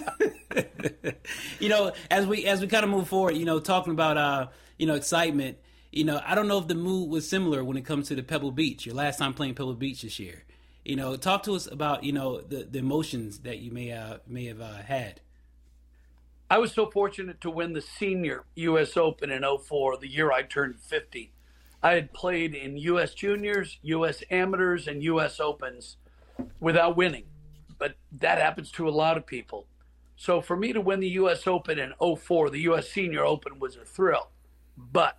[1.60, 4.48] you know, as we as we kind of move forward, you know, talking about uh,
[4.78, 5.58] you know, excitement.
[5.92, 8.24] You know, I don't know if the mood was similar when it comes to the
[8.24, 8.86] Pebble Beach.
[8.86, 10.45] Your last time playing Pebble Beach this year.
[10.86, 14.20] You know, talk to us about you know the, the emotions that you may uh,
[14.28, 15.20] may have uh, had.
[16.50, 18.96] I was so fortunate to win the senior U.S.
[18.96, 21.34] Open in 04, the year I turned 50.
[21.82, 23.16] I had played in U.S.
[23.16, 24.24] juniors, U.S.
[24.30, 25.40] amateurs, and U.S.
[25.40, 25.98] Opens
[26.60, 27.26] without winning.
[27.80, 29.66] but that happens to a lot of people.
[30.16, 31.48] So for me to win the U.S.
[31.48, 32.90] Open in 04, the U.S.
[32.90, 34.30] Senior Open was a thrill.
[34.78, 35.18] But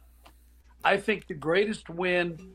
[0.85, 2.53] I think the greatest win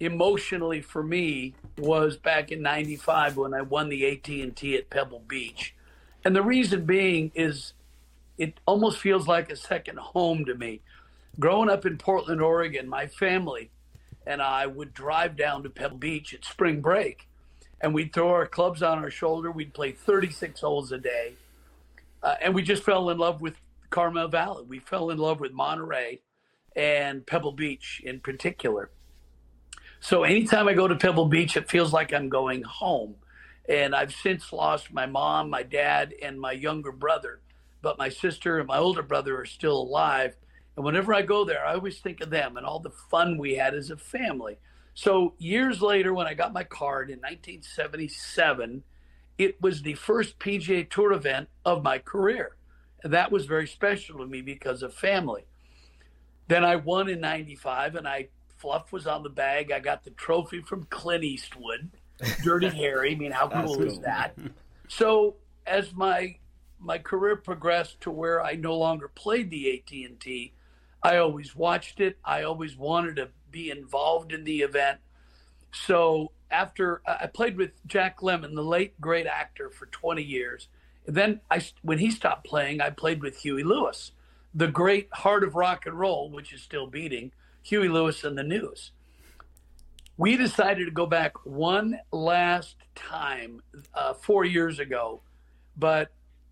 [0.00, 5.74] emotionally for me was back in 95 when I won the AT&T at Pebble Beach.
[6.24, 7.72] And the reason being is
[8.36, 10.80] it almost feels like a second home to me.
[11.40, 13.70] Growing up in Portland, Oregon, my family
[14.26, 17.28] and I would drive down to Pebble Beach at spring break
[17.80, 19.50] and we'd throw our clubs on our shoulder.
[19.50, 21.34] We'd play 36 holes a day.
[22.22, 23.54] Uh, and we just fell in love with
[23.90, 24.64] Carmel Valley.
[24.66, 26.20] We fell in love with Monterey
[26.74, 28.90] and Pebble Beach in particular.
[30.00, 33.16] So anytime I go to Pebble Beach, it feels like I'm going home.
[33.68, 37.40] And I've since lost my mom, my dad, and my younger brother.
[37.82, 40.36] But my sister and my older brother are still alive.
[40.76, 43.56] And whenever I go there, I always think of them and all the fun we
[43.56, 44.58] had as a family.
[44.94, 48.82] So years later, when I got my card in 1977,
[49.36, 52.56] it was the first PGA Tour event of my career.
[53.02, 55.44] And that was very special to me because of family.
[56.48, 58.28] Then I won in 95 and I
[58.58, 59.72] fluff was on the bag.
[59.72, 61.90] I got the trophy from Clint Eastwood,
[62.42, 63.12] Dirty Harry.
[63.12, 64.36] I mean, how cool, cool is that?
[64.88, 66.36] So as my
[66.80, 70.52] my career progressed to where I no longer played the AT&T,
[71.02, 72.18] I always watched it.
[72.24, 75.00] I always wanted to be involved in the event.
[75.72, 80.68] So after I played with Jack Lemmon, the late great actor, for 20 years.
[81.06, 84.12] And then I, when he stopped playing, I played with Huey Lewis,
[84.54, 87.32] the great heart of rock and roll, which is still beating,
[87.68, 88.92] Huey Lewis and the News.
[90.16, 93.60] We decided to go back one last time
[93.94, 95.22] uh, four years ago,
[95.76, 96.08] but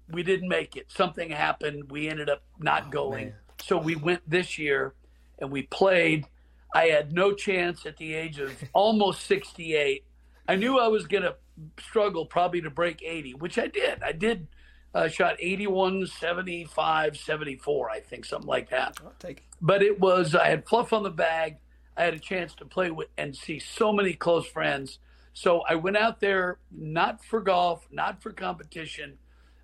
[0.08, 0.90] we didn't make it.
[0.90, 1.90] Something happened.
[1.90, 3.24] We ended up not oh, going.
[3.26, 3.34] Man.
[3.62, 4.94] So we went this year
[5.38, 6.26] and we played
[6.74, 10.04] I had no chance at the age of almost 68.
[10.46, 11.36] I knew I was going to
[11.80, 14.02] struggle probably to break 80, which I did.
[14.02, 14.46] I did
[14.94, 18.98] uh, shot 81, 75, 74, I think, something like that.
[19.04, 19.44] I'll take it.
[19.60, 21.56] But it was, I had fluff on the bag.
[21.96, 24.98] I had a chance to play with and see so many close friends.
[25.32, 29.18] So I went out there not for golf, not for competition,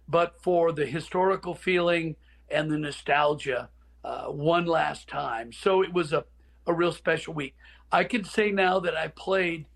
[0.09, 2.17] but for the historical feeling
[2.51, 3.71] and the nostalgia
[4.05, 5.53] uh, one last time.
[5.53, 6.25] So it was a
[6.67, 7.55] a real special week.
[7.91, 9.67] I can say now that I played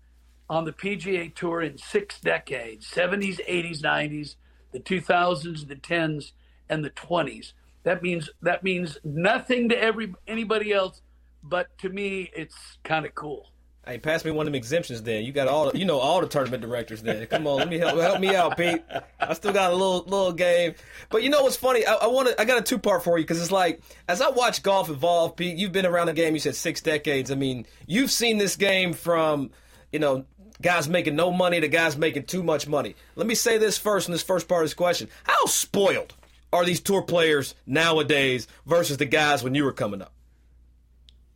[0.49, 4.35] on the PGA Tour in six decades 70s, 80s, 90s,
[4.77, 6.31] the 2000s, the 10s,
[6.69, 7.53] and the 20s.
[7.83, 11.01] That means that means nothing to every anybody else,
[11.41, 13.49] but to me, it's kind of cool.
[13.85, 15.01] Hey, pass me one of them exemptions.
[15.03, 17.01] Then you got all you know all the tournament directors.
[17.01, 18.81] Then come on, let me help help me out, Pete.
[19.21, 20.73] I still got a little little game,
[21.09, 21.85] but you know what's funny?
[21.85, 22.41] I, I want to.
[22.41, 25.37] I got a two part for you because it's like as I watch golf evolve,
[25.37, 25.55] Pete.
[25.55, 26.33] You've been around the game.
[26.33, 27.31] You said six decades.
[27.31, 29.51] I mean, you've seen this game from
[29.93, 30.25] you know
[30.61, 32.95] guys making no money to guys making too much money.
[33.15, 36.13] Let me say this first in this first part of this question: How spoiled
[36.51, 40.13] are these tour players nowadays versus the guys when you were coming up?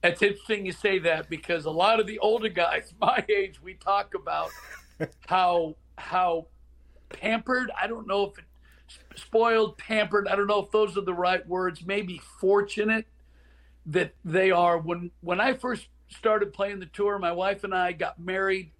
[0.04, 3.76] It's interesting you say that because a lot of the older guys my age, we
[3.76, 4.50] talk about
[5.28, 6.48] how how
[7.10, 7.72] pampered.
[7.80, 8.46] I don't know if it
[9.16, 10.28] spoiled, pampered.
[10.28, 11.86] I don't know if those are the right words.
[11.86, 13.06] Maybe fortunate
[13.86, 14.78] that they are.
[14.78, 18.72] When when I first started playing the tour, my wife and I got married,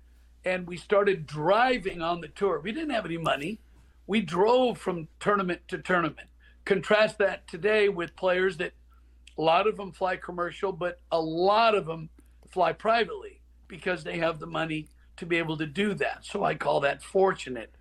[0.46, 2.60] and we started driving on the tour.
[2.60, 3.60] We didn't have any money.
[4.08, 6.30] We drove from tournament to tournament.
[6.66, 8.74] Contrast that today with players that
[9.38, 12.10] a lot of them fly commercial, but a lot of them
[12.50, 16.26] fly privately because they have the money to be able to do that.
[16.26, 17.72] So I call that fortunate.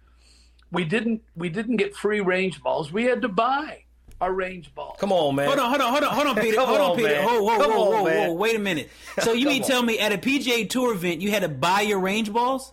[0.71, 2.93] We didn't we didn't get free range balls.
[2.93, 3.85] We had to buy
[4.21, 4.97] our range balls.
[4.99, 5.47] Come on, man.
[5.47, 6.61] Hold on, hold on, hold on, hold on, Peter.
[6.61, 7.09] hold on, Peter.
[7.09, 7.25] Man.
[7.25, 8.33] Whoa, whoa, Come whoa, whoa, on, whoa.
[8.35, 8.91] Wait a minute.
[9.21, 9.69] So you mean on.
[9.69, 12.73] tell me at a PGA Tour event you had to buy your range balls?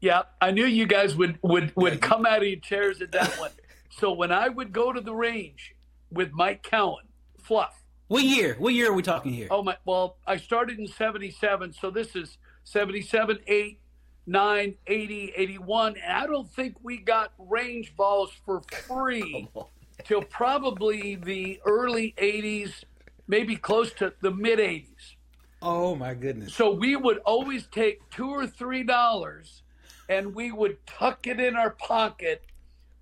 [0.00, 3.38] Yeah, I knew you guys would would would come out of your chairs at that
[3.38, 3.50] one.
[3.90, 5.74] So when I would go to the range
[6.10, 7.04] with Mike Cowan,
[7.38, 8.56] Fluff, what year?
[8.58, 9.48] What year are we talking here?
[9.50, 9.76] Oh my!
[9.84, 13.78] Well, I started in '77, so this is '77, '8,
[14.26, 19.48] 9, 80, 81, and I don't think we got range balls for free
[20.04, 22.84] till probably the early '80s,
[23.26, 25.14] maybe close to the mid '80s.
[25.62, 26.54] Oh my goodness!
[26.54, 29.62] So we would always take two or three dollars,
[30.08, 32.44] and we would tuck it in our pocket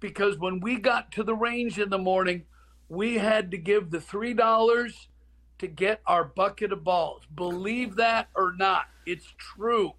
[0.00, 2.44] because when we got to the range in the morning
[2.88, 5.08] we had to give the three dollars
[5.58, 7.22] to get our bucket of balls.
[7.34, 9.92] Believe that or not, it's true.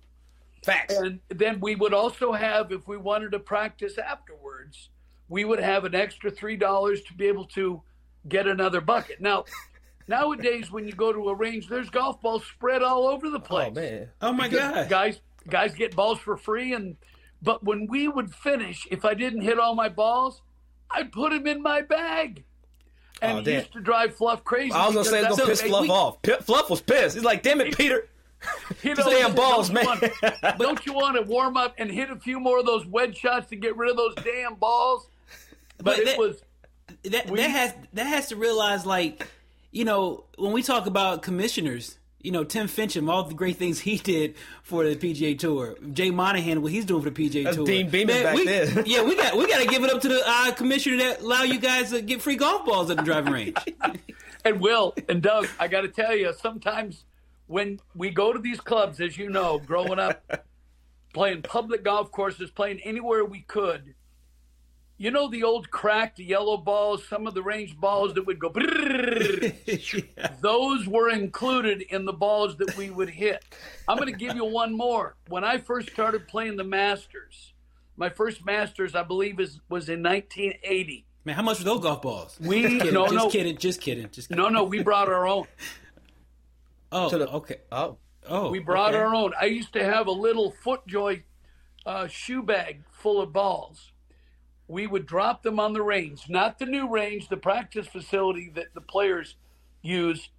[0.64, 0.96] Facts.
[0.96, 4.90] And then we would also have, if we wanted to practice afterwards,
[5.30, 7.82] we would have an extra three dollars to be able to
[8.28, 9.22] get another bucket.
[9.22, 9.46] Now,
[10.08, 13.42] nowadays when you go to a range, there's golf balls spread all over the oh,
[13.42, 13.70] place.
[13.72, 14.10] Oh man!
[14.22, 14.90] Oh my god!
[14.90, 16.98] Guys, guys get balls for free, and
[17.42, 20.42] But when we would finish, if I didn't hit all my balls,
[20.92, 22.44] I'd put them in my bag.
[23.22, 23.54] Oh, and Oh, it damn.
[23.60, 24.72] used to drive Fluff crazy.
[24.72, 26.22] I was gonna say it's that's gonna piss Fluff we- off.
[26.22, 27.16] P- Fluff was pissed.
[27.16, 28.10] He's like, "Damn it, Peter."
[28.84, 30.12] You Those know, damn balls, don't you man.
[30.42, 33.18] want- don't you want to warm up and hit a few more of those wedge
[33.18, 35.10] shots to get rid of those damn balls?
[35.84, 36.42] But, that- was
[37.04, 39.28] that We- that has that has to realize like
[39.72, 43.80] you know when we talk about commissioners you know Tim Finchem all the great things
[43.80, 45.76] he did for the PGA Tour.
[45.94, 47.66] Jay Monahan what he's doing for the PGA That's Tour.
[47.66, 48.84] Deane Beman back we, then.
[48.86, 51.44] yeah we got we got to give it up to the uh, commissioner that allow
[51.44, 53.58] you guys to get free golf balls at the driving range.
[54.46, 57.04] And Will and Doug, I got to tell you, sometimes
[57.48, 60.46] when we go to these clubs, as you know, growing up,
[61.14, 63.96] playing public golf courses, playing anywhere we could,
[65.00, 68.50] you know the old cracked yellow balls, some of the range balls that would go.
[68.52, 70.42] brrrr?
[70.42, 73.44] Those were included in the balls that we would hit.
[73.88, 75.16] I'm going to give you one more.
[75.30, 77.54] When I first started playing the Masters,
[77.98, 81.06] my first Masters, I believe, is was in 1980.
[81.26, 83.82] man how much were those golf balls We just kidding no just no kidding just
[83.82, 84.44] kidding just kidding.
[84.44, 85.46] no no we brought our own.
[86.92, 89.00] oh the- okay Oh, oh We brought okay.
[89.04, 89.32] our own.
[89.40, 91.24] I used to have a little FootJoy
[91.86, 93.92] uh, shoe bag full of balls.
[94.70, 98.68] We would drop them on the range, not the new range, the practice facility that
[98.76, 99.36] the players
[99.82, 100.30] use.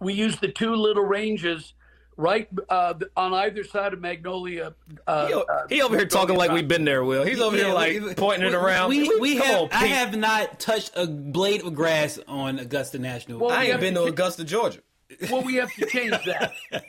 [0.00, 1.72] We used the two little ranges
[2.18, 4.74] right uh, on either side of Magnolia.
[5.06, 7.02] Uh, he, uh, he over here talking like we've been there.
[7.04, 8.90] Will he's over Yeah, here like we- pointing it around.
[8.90, 13.38] We, we have, on, I have not touched a blade of grass on Augusta National.
[13.40, 14.80] Well, I we ain't been to- to Augusta, Georgia.
[15.30, 16.52] Well, we have to change that.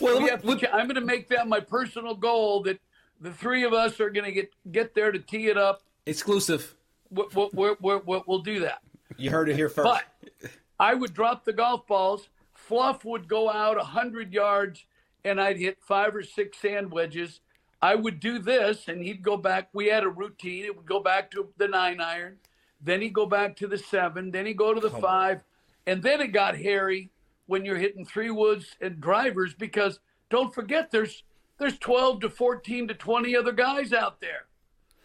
[0.00, 2.62] well, We we- have to cha- I'm going to make that my personal goal.
[2.62, 2.80] That
[3.20, 5.82] the three of us are going to get get there to tee it up.
[6.10, 6.74] Exclusive.
[7.10, 8.82] We'll, we'll do that.
[9.16, 9.88] You heard it here first.
[9.88, 12.28] But I would drop the golf balls.
[12.54, 14.84] Fluff would go out 100 yards,
[15.24, 17.40] and I'd hit five or six sand wedges.
[17.82, 19.70] I would do this, and he'd go back.
[19.72, 20.64] We had a routine.
[20.64, 22.36] It would go back to the nine iron.
[22.80, 24.30] Then he'd go back to the seven.
[24.30, 25.42] Then he'd go to the five.
[25.86, 27.10] And then it got hairy
[27.46, 31.24] when you're hitting three woods and drivers because don't forget there's
[31.58, 34.46] there's 12 to 14 to 20 other guys out there.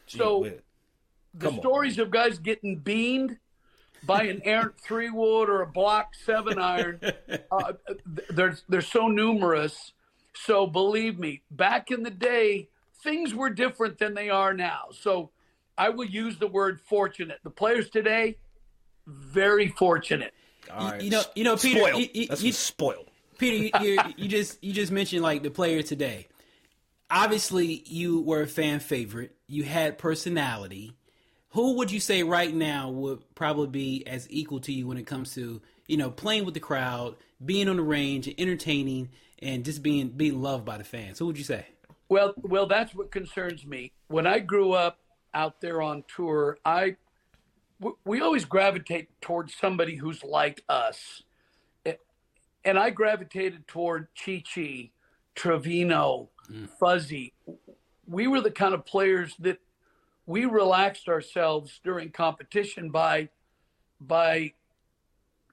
[0.06, 0.54] so whiz.
[1.38, 3.38] The Come on, stories of guys getting beaned
[4.06, 7.00] by an errant three wood or a block seven iron,
[7.52, 7.74] uh,
[8.30, 9.94] they're they're so numerous.
[10.34, 12.68] So believe me, back in the day,
[13.04, 14.86] things were different than they are now.
[14.92, 15.30] So
[15.78, 17.40] I will use the word fortunate.
[17.44, 18.38] The players today,
[19.08, 20.34] very fortunate.
[20.74, 21.02] All right.
[21.02, 21.80] You know, you know, Peter.
[21.80, 22.02] spoiled.
[22.02, 23.10] You, you- That's you- spoiled.
[23.38, 26.28] Peter, you, you, you just you just mentioned like the player today.
[27.10, 29.36] Obviously, you were a fan favorite.
[29.48, 30.94] You had personality.
[31.56, 35.08] Who would you say right now would probably be as equal to you when it
[35.08, 39.08] comes to you know playing with the crowd, being on the range, entertaining,
[39.40, 41.18] and just being being loved by the fans?
[41.18, 41.66] Who would you say?
[42.10, 43.94] Well, well, that's what concerns me.
[44.10, 45.00] When I grew up
[45.34, 46.98] out there on tour, I
[47.80, 51.24] w- we always gravitate towards somebody who's like us,
[52.66, 54.92] and I gravitated toward Chi Chi,
[55.36, 56.68] Trevino, mm.
[56.82, 57.32] Fuzzy.
[58.06, 59.60] We were the kind of players that
[60.26, 63.30] we relaxed ourselves during competition by
[64.00, 64.54] by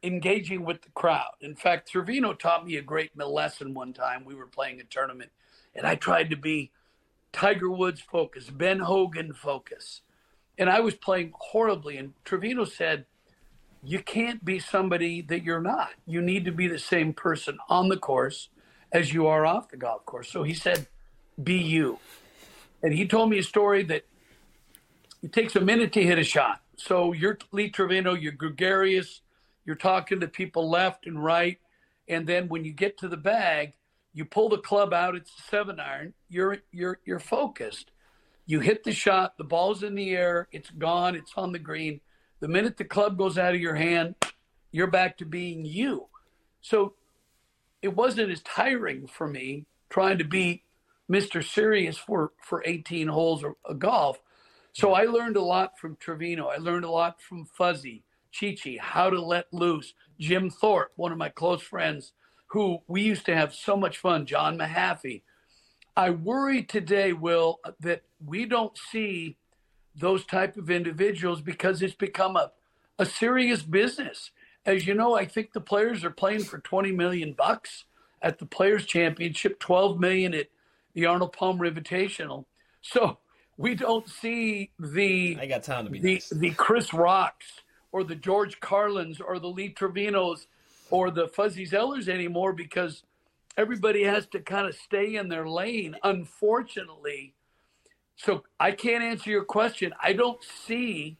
[0.02, 1.32] engaging with the crowd.
[1.40, 4.24] In fact, Trevino taught me a great lesson one time.
[4.24, 5.30] We were playing a tournament,
[5.74, 6.72] and I tried to be
[7.32, 10.02] Tiger Woods focus, Ben Hogan focus.
[10.58, 11.96] And I was playing horribly.
[11.96, 13.06] And Trevino said,
[13.82, 15.90] You can't be somebody that you're not.
[16.06, 18.48] You need to be the same person on the course
[18.92, 20.30] as you are off the golf course.
[20.30, 20.88] So he said,
[21.42, 21.98] Be you.
[22.82, 24.04] And he told me a story that
[25.22, 26.60] it takes a minute to hit a shot.
[26.76, 29.20] So you're Lee Trevino, you're gregarious,
[29.64, 31.58] you're talking to people left and right.
[32.08, 33.74] And then when you get to the bag,
[34.12, 37.90] you pull the club out, it's a seven iron, you're you're you're focused.
[38.44, 42.00] You hit the shot, the ball's in the air, it's gone, it's on the green.
[42.40, 44.16] The minute the club goes out of your hand,
[44.72, 46.08] you're back to being you.
[46.60, 46.94] So
[47.82, 50.64] it wasn't as tiring for me trying to be
[51.10, 51.44] Mr.
[51.44, 54.18] Serious for, for 18 holes of, golf.
[54.72, 56.46] So I learned a lot from Trevino.
[56.46, 59.94] I learned a lot from Fuzzy, Chichi, how to let loose.
[60.18, 62.12] Jim Thorpe, one of my close friends,
[62.46, 64.24] who we used to have so much fun.
[64.24, 65.22] John Mahaffey.
[65.94, 69.36] I worry today, Will, that we don't see
[69.94, 72.52] those type of individuals because it's become a,
[72.98, 74.30] a serious business.
[74.64, 77.84] As you know, I think the players are playing for 20 million bucks
[78.22, 80.46] at the Players Championship, 12 million at
[80.94, 82.46] the Arnold Palmer Invitational.
[82.80, 83.18] So
[83.56, 86.28] we don't see the I got time to be the nice.
[86.30, 87.60] the Chris Rocks
[87.92, 90.46] or the George Carlins or the Lee Trevinos
[90.90, 93.02] or the Fuzzy Zoellers anymore because
[93.56, 95.96] everybody has to kind of stay in their lane.
[96.02, 97.34] Unfortunately,
[98.16, 99.92] So I can't answer your question.
[100.02, 101.18] I don't see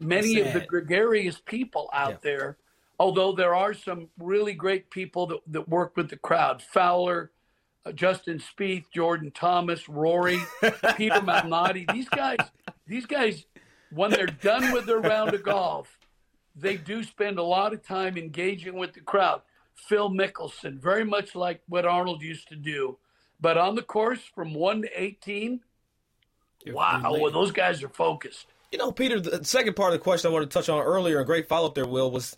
[0.00, 2.16] many of the gregarious people out yeah.
[2.22, 2.56] there,
[2.98, 6.62] although there are some really great people that, that work with the crowd.
[6.62, 7.30] Fowler,
[7.94, 10.38] Justin Spieth, Jordan Thomas, Rory,
[10.96, 11.90] Peter Malnati.
[11.92, 12.38] These guys,
[12.86, 13.44] these guys,
[13.90, 15.98] when they're done with their round of golf,
[16.56, 19.42] they do spend a lot of time engaging with the crowd.
[19.74, 22.96] Phil Mickelson, very much like what Arnold used to do.
[23.40, 25.60] But on the course from 1 to 18,
[26.64, 28.46] You're wow, well, those guys are focused.
[28.70, 31.20] You know, Peter, the second part of the question I wanted to touch on earlier,
[31.20, 32.36] a great follow up there, Will, was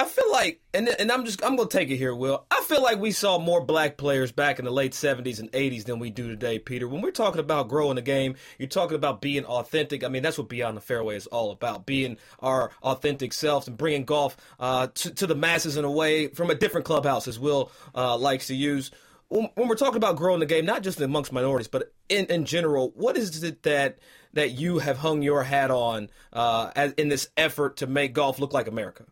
[0.00, 2.46] I feel like, and and I'm just I'm gonna take it here, Will.
[2.50, 5.84] I feel like we saw more black players back in the late '70s and '80s
[5.84, 6.88] than we do today, Peter.
[6.88, 10.02] When we're talking about growing the game, you're talking about being authentic.
[10.02, 13.76] I mean, that's what Beyond the Fairway is all about: being our authentic selves and
[13.76, 17.38] bringing golf uh, to, to, the masses in a way from a different clubhouse, as
[17.38, 18.90] Will uh, likes to use.
[19.28, 22.46] When, when we're talking about growing the game, not just amongst minorities, but in in
[22.46, 23.98] general, what is it that
[24.32, 28.38] that you have hung your hat on uh, as, in this effort to make golf
[28.38, 29.04] look like America?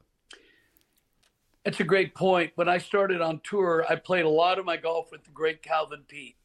[1.68, 2.52] That's a great point.
[2.54, 5.62] When I started on tour, I played a lot of my golf with the great
[5.62, 6.38] Calvin Peete.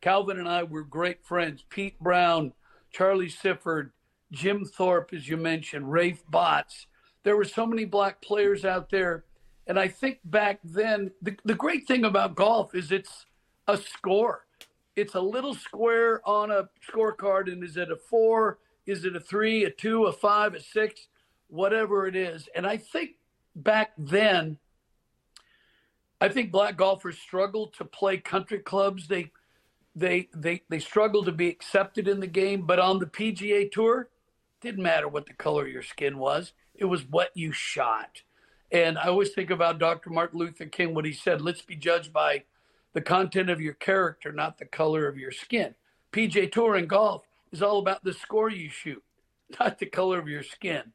[0.00, 1.62] Calvin and I were great friends.
[1.68, 2.54] Pete Brown,
[2.90, 3.90] Charlie Sifford,
[4.30, 6.86] Jim Thorpe, as you mentioned, Rafe Botts.
[7.22, 9.26] There were so many black players out there.
[9.66, 13.26] And I think back then, the, the great thing about golf is it's
[13.68, 14.46] a score.
[14.96, 17.52] It's a little square on a scorecard.
[17.52, 18.56] And is it a four?
[18.86, 21.08] Is it a three, a two, a five, a six,
[21.48, 22.48] whatever it is?
[22.54, 23.16] And I think
[23.54, 24.56] back then,
[26.22, 29.08] I think black golfers struggle to play country clubs.
[29.08, 29.32] They
[29.96, 34.02] they they they struggle to be accepted in the game, but on the PGA tour,
[34.02, 36.52] it didn't matter what the color of your skin was.
[36.76, 38.22] It was what you shot.
[38.70, 40.10] And I always think about Dr.
[40.10, 42.44] Martin Luther King when he said, "Let's be judged by
[42.92, 45.74] the content of your character, not the color of your skin."
[46.12, 49.02] PGA Tour and golf is all about the score you shoot,
[49.58, 50.92] not the color of your skin.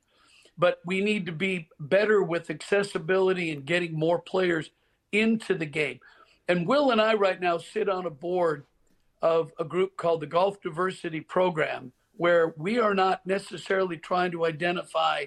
[0.58, 4.72] But we need to be better with accessibility and getting more players
[5.12, 6.00] into the game.
[6.48, 8.66] And Will and I right now sit on a board
[9.22, 14.46] of a group called the Golf Diversity Program, where we are not necessarily trying to
[14.46, 15.26] identify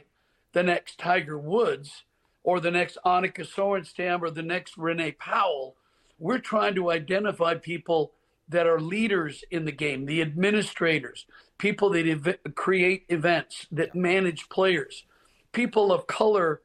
[0.53, 2.05] the next Tiger Woods
[2.43, 5.77] or the next Annika Sorenstam or the next Renee Powell.
[6.19, 8.13] We're trying to identify people
[8.49, 11.27] that are leaders in the game, the administrators,
[11.59, 15.05] people that ev- create events, that manage players,
[15.53, 16.61] people of color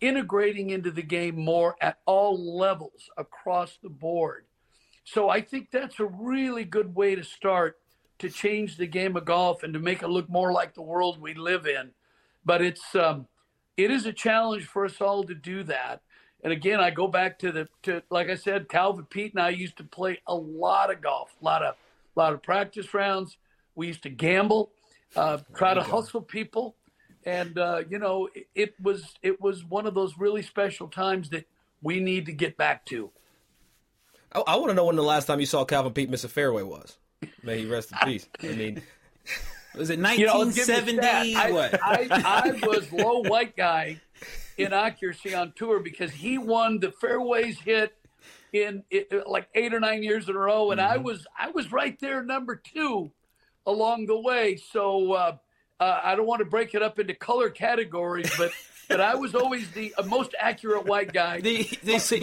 [0.00, 4.44] integrating into the game more at all levels across the board.
[5.04, 7.78] So I think that's a really good way to start
[8.18, 11.20] to change the game of golf and to make it look more like the world
[11.20, 11.90] we live in.
[12.44, 13.26] But it's um,
[13.76, 16.02] it is a challenge for us all to do that.
[16.42, 19.50] And again, I go back to the to like I said, Calvin Peete and I
[19.50, 23.36] used to play a lot of golf, a lot of a lot of practice rounds.
[23.74, 24.70] We used to gamble,
[25.16, 26.76] uh, try to hustle people
[27.26, 31.30] and uh, you know it, it, was it was one of those really special times
[31.30, 31.46] that
[31.82, 33.10] we need to get back to.
[34.32, 36.28] I, I want to know when the last time you saw Calvin Peete miss a
[36.28, 36.96] fairway was.
[37.42, 38.28] May he rest in peace.
[38.42, 38.82] I mean.
[39.76, 40.92] Was it 1970?
[40.92, 41.00] You
[41.34, 41.82] know, I, what?
[41.82, 44.00] I, I was low white guy
[44.56, 47.92] in accuracy on tour because he won the fairways hit
[48.52, 50.92] in it, like eight or nine years in a row, and mm-hmm.
[50.92, 53.10] I was I was right there number two
[53.66, 54.56] along the way.
[54.56, 55.36] So uh,
[55.80, 58.52] uh, I don't want to break it up into color categories, but
[58.88, 61.40] but I was always the uh, most accurate white guy.
[61.40, 62.20] they, they say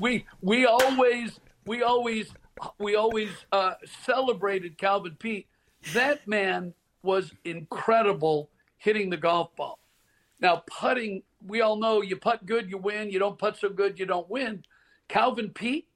[0.00, 2.32] we we always we always
[2.78, 5.46] we always uh, celebrated Calvin Peete.
[5.92, 9.78] That man was incredible hitting the golf ball.
[10.40, 13.10] Now putting, we all know you putt good, you win.
[13.10, 14.64] You don't putt so good, you don't win.
[15.08, 15.88] Calvin Peete,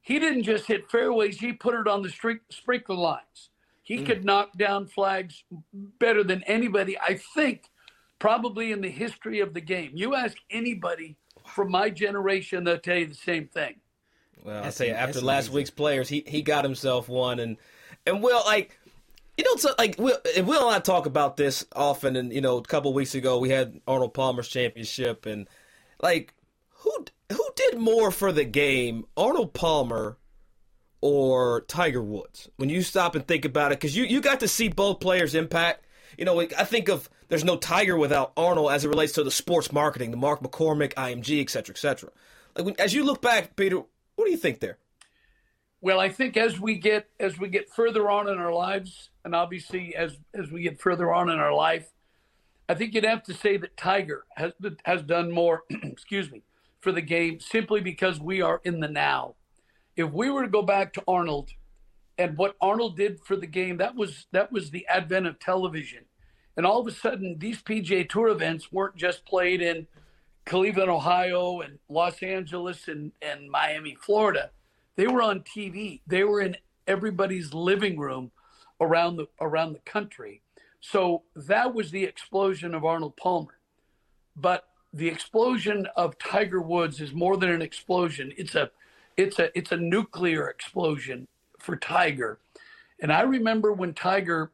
[0.00, 3.50] he didn't just hit fairways; he put it on the sprinkler lines.
[3.82, 4.06] He mm.
[4.06, 7.64] could knock down flags better than anybody, I think,
[8.18, 9.90] probably in the history of the game.
[9.94, 11.16] You ask anybody
[11.46, 13.76] from my generation, they'll tell you the same thing.
[14.44, 15.54] Well, I'll tell you, after last amazing.
[15.54, 17.40] week's players, he, he got himself one.
[17.40, 17.56] And,
[18.06, 18.78] and well, like,
[19.36, 22.16] you know, so, like, Will, Will and I talk about this often.
[22.16, 25.26] And, you know, a couple weeks ago, we had Arnold Palmer's championship.
[25.26, 25.48] And,
[26.00, 26.34] like,
[26.70, 30.18] who who did more for the game, Arnold Palmer
[31.02, 34.48] or Tiger Woods when you stop and think about it because you, you got to
[34.48, 35.84] see both players impact.
[36.16, 39.30] You know, I think of there's no Tiger without Arnold as it relates to the
[39.30, 42.10] sports marketing, the Mark McCormack, IMG, et cetera, et cetera.
[42.56, 44.78] Like when, as you look back, Peter, what do you think there?
[45.80, 49.34] Well, I think as we get as we get further on in our lives, and
[49.34, 51.90] obviously as as we get further on in our life,
[52.68, 54.52] I think you'd have to say that Tiger has
[54.84, 55.64] has done more.
[55.70, 56.42] excuse me,
[56.78, 59.34] for the game simply because we are in the now
[59.96, 61.50] if we were to go back to Arnold
[62.18, 66.04] and what Arnold did for the game that was that was the advent of television,
[66.56, 69.86] and all of a sudden these PGA Tour events weren't just played in
[70.44, 74.50] Cleveland, Ohio, and Los Angeles and and Miami, Florida.
[74.96, 76.00] They were on TV.
[76.06, 78.32] They were in everybody's living room
[78.80, 80.42] around the around the country.
[80.80, 83.58] So that was the explosion of Arnold Palmer.
[84.34, 88.32] But the explosion of Tiger Woods is more than an explosion.
[88.36, 88.70] It's a
[89.22, 92.38] it's a it's a nuclear explosion for Tiger.
[93.00, 94.52] And I remember when Tiger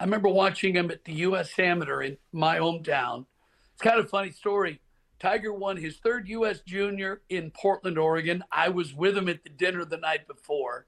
[0.00, 3.26] I remember watching him at the US Amateur in my hometown.
[3.72, 4.80] It's kind of a funny story.
[5.18, 8.44] Tiger won his third US Junior in Portland, Oregon.
[8.50, 10.86] I was with him at the dinner the night before.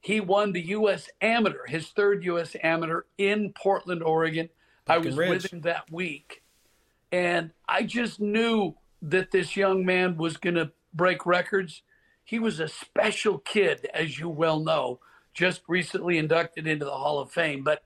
[0.00, 1.08] He won the U.S.
[1.22, 2.54] Amateur, his third U.S.
[2.62, 4.50] Amateur in Portland, Oregon.
[4.86, 6.42] I was with him that week.
[7.10, 11.82] And I just knew that this young man was going to break records.
[12.24, 15.00] He was a special kid, as you well know,
[15.34, 17.62] just recently inducted into the Hall of Fame.
[17.62, 17.82] But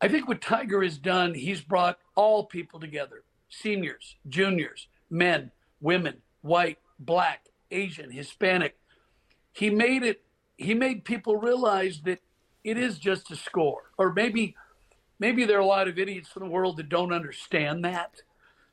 [0.00, 5.50] I think what Tiger has done, he's brought all people together seniors, juniors, men,
[5.80, 8.76] women, white, black, Asian, Hispanic.
[9.52, 10.22] He made it
[10.56, 12.20] he made people realize that
[12.64, 13.90] it is just a score.
[13.96, 14.56] Or maybe
[15.18, 18.22] maybe there are a lot of idiots in the world that don't understand that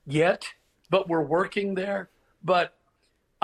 [0.06, 0.46] yet,
[0.90, 2.10] but we're working there.
[2.44, 2.76] But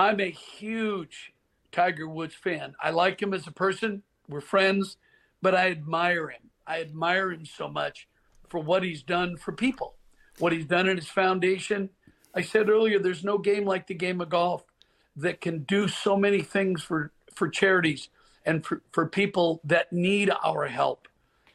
[0.02, 1.32] I'm a huge
[1.72, 2.74] Tiger Woods fan.
[2.82, 4.02] I like him as a person.
[4.28, 4.98] We're friends,
[5.44, 6.50] but I admire him.
[6.66, 8.08] I admire him so much
[8.50, 9.94] for what he's done for people,
[10.40, 11.92] what he's done in his foundation.
[12.34, 14.64] I said earlier, there's no game like the game of golf
[15.18, 18.10] that can do so many things for, for charities
[18.44, 21.08] and for, for people that need our help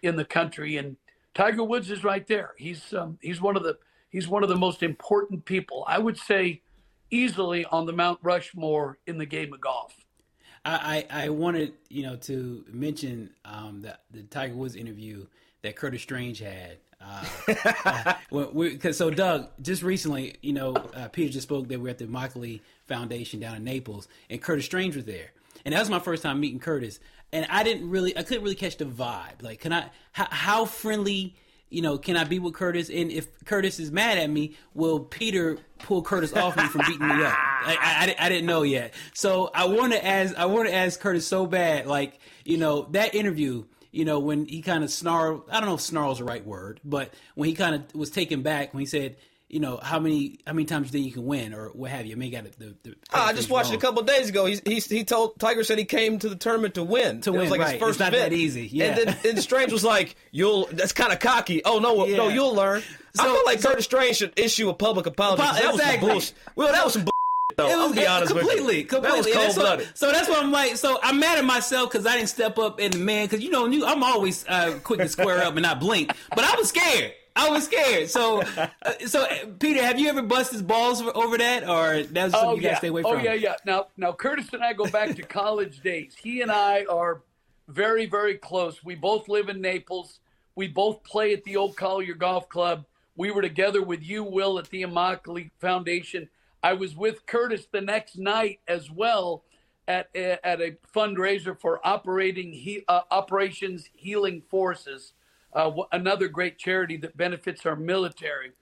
[0.03, 0.77] in the country.
[0.77, 0.99] And
[1.35, 2.55] Tiger Woods is right there.
[2.59, 3.79] He's um, he's one of the
[4.09, 5.85] he's one of the most important people.
[5.89, 6.63] I would say
[7.11, 9.95] easily on the Mount Rushmore in the game of golf.
[10.65, 15.27] I, I, I wanted you know to mention um, the the Tiger Woods interview
[15.63, 16.79] that Curtis Strange had.
[17.01, 21.99] Uh, uh, so Doug, just recently, you know, uh, Peter just spoke that we're at
[21.99, 25.33] the Immokalee Foundation down in Naples, and Curtis Strange was there
[25.67, 27.01] and that was my first time meeting Curtis.
[27.33, 29.43] And I didn't really, I couldn't really catch the vibe.
[29.43, 29.91] Like, can I?
[30.13, 31.35] How, how friendly?
[31.69, 32.89] You know, can I be with Curtis?
[32.89, 37.07] And if Curtis is mad at me, will Peter pull Curtis off me from beating
[37.07, 37.35] me up?
[37.37, 38.95] I, I, I, didn't know yet.
[39.15, 41.87] So I want to ask, I want to ask Curtis so bad.
[41.87, 45.75] Like, you know, that interview, you know, when he kind of snarled, I don't know
[45.75, 48.81] if snarl is the right word, but when he kind of was taken back when
[48.81, 49.17] he said,
[49.49, 52.05] you know how many how many times you think you can win or what have
[52.07, 52.13] you.
[52.13, 53.75] I mean, got the, the, the I just watched wrong.
[53.75, 54.47] it a couple days ago.
[54.47, 57.21] He, he he told Tiger said he came to the tournament to win.
[57.23, 57.73] To it win, was like right.
[57.73, 58.31] his first it's not event.
[58.31, 58.67] that easy.
[58.67, 58.87] Yeah.
[58.87, 62.17] And then and Strange was like, "You'll that's kind of cocky." Oh no, yeah.
[62.17, 62.83] no, you'll learn.
[63.15, 65.43] So, I feel like so, Curtis Strange should issue a public apology.
[65.43, 65.77] That exactly.
[65.77, 66.35] was some bullshit.
[66.57, 67.05] Well, that was some.
[67.57, 67.71] Though.
[67.71, 68.85] It was, I'll be honest completely, with you.
[68.85, 69.33] completely.
[69.33, 69.87] That was cold blooded.
[69.95, 70.77] So, so, that's what I'm like.
[70.77, 73.27] So I'm mad at myself because I didn't step up in the man.
[73.27, 76.13] Because you know, I'm always uh, quick to square up and not blink.
[76.31, 77.15] But I was scared.
[77.37, 78.09] I was scared.
[78.11, 78.69] So, uh,
[79.07, 82.55] so uh, Peter, have you ever busted balls for, over that, or that's something oh,
[82.55, 82.69] you yeah.
[82.71, 83.21] gotta stay away oh, from?
[83.21, 83.57] Oh yeah, yeah.
[83.65, 86.17] Now, now Curtis and I go back to college days.
[86.21, 87.23] He and I are
[87.69, 88.83] very, very close.
[88.83, 90.21] We both live in Naples.
[90.55, 92.87] We both play at the Old Collier Golf Club.
[93.17, 96.29] We were together with you, Will, at the Immokalee Foundation.
[96.63, 99.45] I was with Curtis the next night as well
[99.89, 105.13] at a, at a fundraiser for operating he, uh, Operations Healing Forces
[105.57, 108.53] uh, another great charity that benefits our military.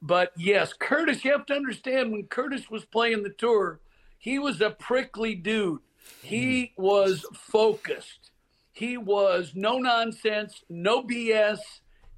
[0.00, 3.80] But yes, Curtis, you have to understand when Curtis was playing the tour,
[4.18, 5.80] he was a prickly dude.
[6.22, 8.30] He was focused.
[8.72, 11.58] He was no nonsense, no BS.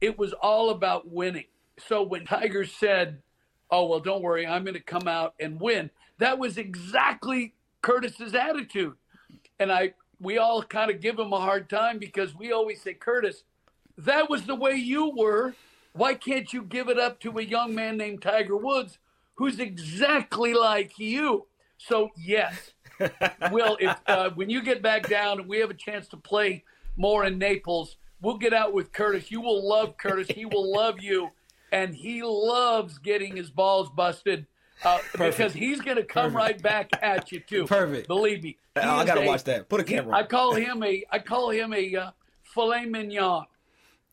[0.01, 1.47] It was all about winning.
[1.79, 3.23] So when Tiger said,
[3.71, 8.35] Oh, well, don't worry, I'm going to come out and win, that was exactly Curtis's
[8.35, 8.95] attitude.
[9.61, 12.95] And I, we all kind of give him a hard time because we always say,
[12.95, 13.45] Curtis,
[14.05, 15.55] that was the way you were.
[15.93, 18.99] Why can't you give it up to a young man named Tiger Woods
[19.35, 21.47] who's exactly like you?
[21.79, 22.73] So, yes,
[23.51, 26.65] Will, if uh, when you get back down and we have a chance to play
[26.97, 29.31] more in Naples, we'll get out with Curtis.
[29.31, 30.29] You will love Curtis.
[30.29, 31.31] He will love you.
[31.73, 34.47] And he loves getting his balls busted
[34.85, 36.37] uh, because he's going to come Perfect.
[36.37, 37.65] right back at you too.
[37.65, 38.09] Perfect.
[38.09, 38.57] Believe me.
[38.77, 39.69] I got to watch that.
[39.69, 40.17] Put a camera.
[40.17, 42.11] I call him a I call him a uh,
[42.43, 43.45] filet mignon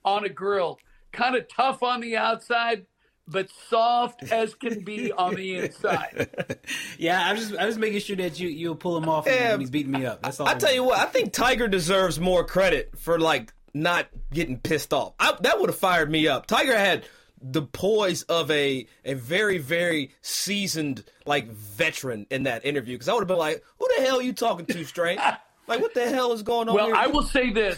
[0.07, 0.79] on a grill.
[1.11, 2.85] Kind of tough on the outside,
[3.27, 6.29] but soft as can be on the inside.
[6.97, 9.25] yeah, I was just I was just making sure that you you'll pull him off
[9.25, 10.21] yeah, when he's beating me up.
[10.21, 10.47] That's all.
[10.47, 14.59] I, I tell you what, I think Tiger deserves more credit for like not getting
[14.59, 15.13] pissed off.
[15.19, 16.45] I, that would have fired me up.
[16.45, 17.05] Tiger had
[17.41, 23.13] the poise of a a very very seasoned like veteran in that interview because I
[23.13, 25.21] would have been like, "Who the hell are you talking to, Strange?"
[25.69, 26.95] Like, what the hell is going on Well, here?
[26.95, 27.77] I will say this: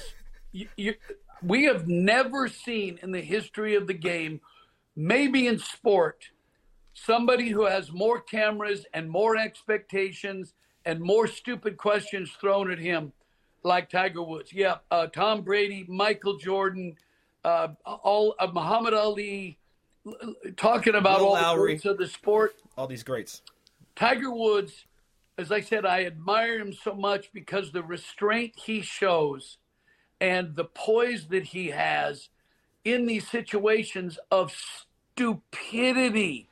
[0.52, 0.94] you, you,
[1.42, 4.42] we have never seen in the history of the game,
[4.96, 6.30] maybe in sport,
[6.94, 10.54] somebody who has more cameras and more expectations
[10.86, 13.14] and more stupid questions thrown at him
[13.64, 14.54] like Tiger Woods.
[14.54, 16.96] Yeah, uh, Tom Brady, Michael Jordan,
[17.44, 19.58] uh, all uh, Muhammad Ali,
[20.06, 20.14] l-
[20.58, 21.60] talking about Will all Lowry.
[21.60, 22.56] the greats of the sport.
[22.78, 23.42] All these greats.
[23.96, 24.86] Tiger Woods,
[25.38, 29.58] as I said, I admire him so much because the restraint he shows
[30.22, 32.30] and the poise that he has
[32.84, 34.54] in these situations of
[35.14, 36.50] stupidity,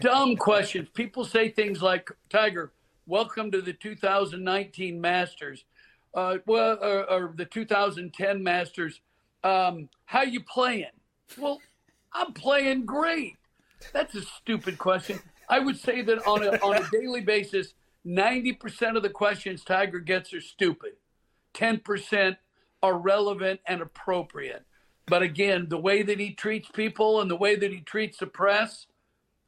[0.00, 0.88] dumb questions.
[0.94, 2.72] People say things like, Tiger,
[3.06, 5.64] welcome to the 2019 Masters,
[6.14, 9.00] uh, well, or, or the 2010 Masters.
[9.44, 10.86] Um, how you playing?
[11.38, 11.60] Well,
[12.12, 13.36] I'm playing great.
[13.92, 15.20] That's a stupid question.
[15.48, 19.62] I would say that on a on a daily basis, ninety percent of the questions
[19.62, 20.92] Tiger gets are stupid.
[21.52, 22.38] Ten percent
[22.82, 24.64] are relevant and appropriate.
[25.06, 28.26] But again, the way that he treats people and the way that he treats the
[28.26, 28.86] press,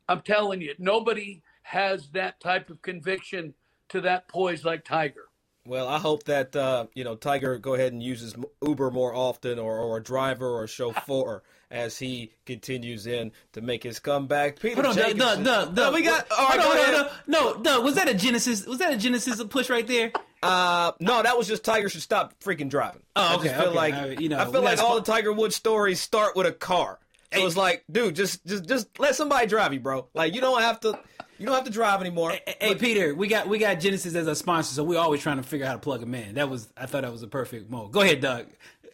[0.08, 3.54] I'm telling you, nobody has that type of conviction
[3.90, 5.24] to that poise like Tiger.
[5.66, 9.58] Well, I hope that uh, you know Tiger go ahead and uses Uber more often,
[9.58, 14.58] or, or a driver or a chauffeur as he continues in to make his comeback.
[14.60, 15.92] Peter Hold on, Doug, Jacobsen- Doug, Doug, Doug.
[15.92, 16.26] No, we got.
[16.30, 16.94] All right, Hold go on, ahead.
[16.94, 18.64] hold no, no, was that a Genesis?
[18.66, 20.10] Was that a Genesis push right there?
[20.42, 23.02] Uh, no, that was just Tiger should stop freaking driving.
[23.16, 23.76] Oh, I okay, just feel okay.
[23.76, 26.52] like right, you know, I feel like all the Tiger Woods stories start with a
[26.52, 26.98] car.
[27.34, 30.08] So it's like, dude, just just just let somebody drive you, bro.
[30.14, 30.98] Like you don't have to
[31.38, 32.30] you don't have to drive anymore.
[32.30, 35.36] Hey, hey, Peter, we got we got Genesis as a sponsor, so we're always trying
[35.36, 36.34] to figure out how to plug them in.
[36.34, 37.92] That was I thought that was a perfect mode.
[37.92, 38.46] Go ahead, Doug.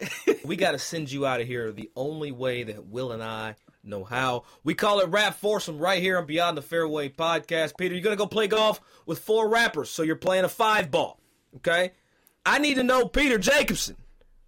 [0.45, 3.57] we got to send you out of here the only way that Will and I
[3.83, 4.45] know how.
[4.63, 7.77] We call it Rap Foursome right here on Beyond the Fairway podcast.
[7.77, 10.91] Peter, you're going to go play golf with four rappers, so you're playing a five
[10.91, 11.19] ball,
[11.57, 11.93] okay?
[12.47, 13.97] I need to know, Peter Jacobsen,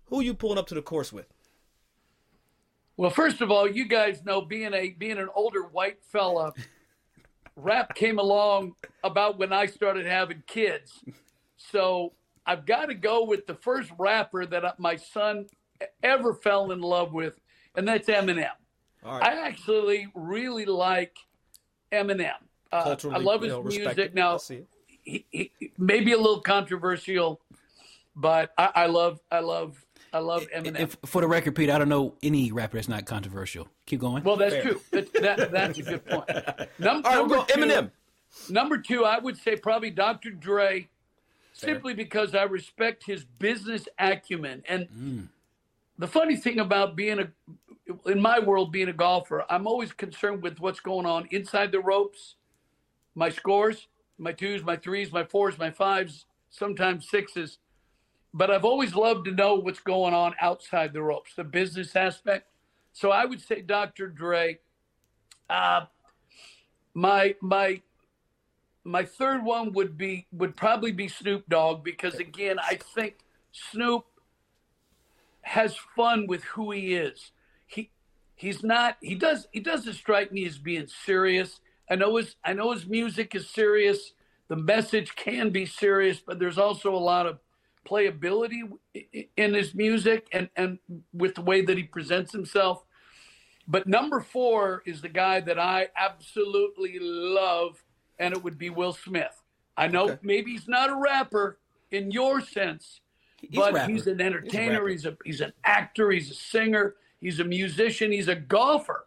[0.06, 1.26] who you pulling up to the course with?
[2.96, 6.52] Well, first of all, you guys know being a being an older white fella,
[7.54, 11.04] rap came along about when I started having kids.
[11.56, 12.12] So
[12.46, 15.46] I've got to go with the first rapper that my son
[16.02, 17.38] ever fell in love with,
[17.74, 18.48] and that's Eminem.
[19.04, 19.22] Right.
[19.22, 21.16] I actually really like
[21.92, 22.32] Eminem.
[22.72, 24.14] Uh, I love you his know, music.
[24.14, 24.68] Now, I see it.
[25.06, 27.40] He, he, maybe a little controversial,
[28.14, 29.82] but I, I love, I love,
[30.12, 30.78] I love Eminem.
[30.78, 33.68] If, for the record, Peter, I don't know any rapper that's not controversial.
[33.86, 34.24] Keep going.
[34.24, 34.80] Well, that's true.
[34.90, 36.28] That, that, that's a good point.
[36.78, 37.90] Num- All right, number we'll go two, Eminem.
[38.50, 40.30] Number two, I would say probably Dr.
[40.30, 40.88] Dre,
[41.52, 44.62] simply because I respect his business acumen.
[44.68, 45.28] And mm.
[45.98, 47.28] the funny thing about being a,
[48.06, 51.80] in my world, being a golfer, I'm always concerned with what's going on inside the
[51.80, 52.34] ropes,
[53.14, 53.86] my scores,
[54.18, 57.58] my twos, my threes, my fours, my fives, sometimes sixes.
[58.32, 62.48] But I've always loved to know what's going on outside the ropes, the business aspect.
[62.92, 64.08] So I would say Dr.
[64.08, 64.58] Dre.
[65.48, 65.86] Uh,
[66.94, 67.82] my my
[68.84, 73.16] my third one would be would probably be Snoop Dogg because again I think
[73.52, 74.06] Snoop
[75.42, 77.32] has fun with who he is.
[77.66, 77.90] He
[78.34, 81.60] he's not he does he doesn't strike me as being serious.
[81.90, 84.12] I know his I know his music is serious.
[84.48, 87.38] The message can be serious, but there's also a lot of
[87.86, 88.62] playability
[89.36, 90.78] in his music and and
[91.12, 92.84] with the way that he presents himself.
[93.68, 97.82] But number four is the guy that I absolutely love,
[98.18, 99.42] and it would be Will Smith.
[99.76, 101.58] I know maybe he's not a rapper
[101.90, 103.00] in your sense,
[103.42, 104.74] a but he's an entertainer.
[104.74, 104.88] rapper.
[104.88, 106.10] He's a he's an actor.
[106.10, 106.94] He's a singer.
[107.20, 108.12] He's a musician.
[108.12, 109.06] He's a golfer.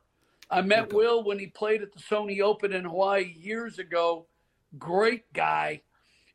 [0.49, 4.25] I met Will when he played at the Sony Open in Hawaii years ago.
[4.77, 5.81] Great guy,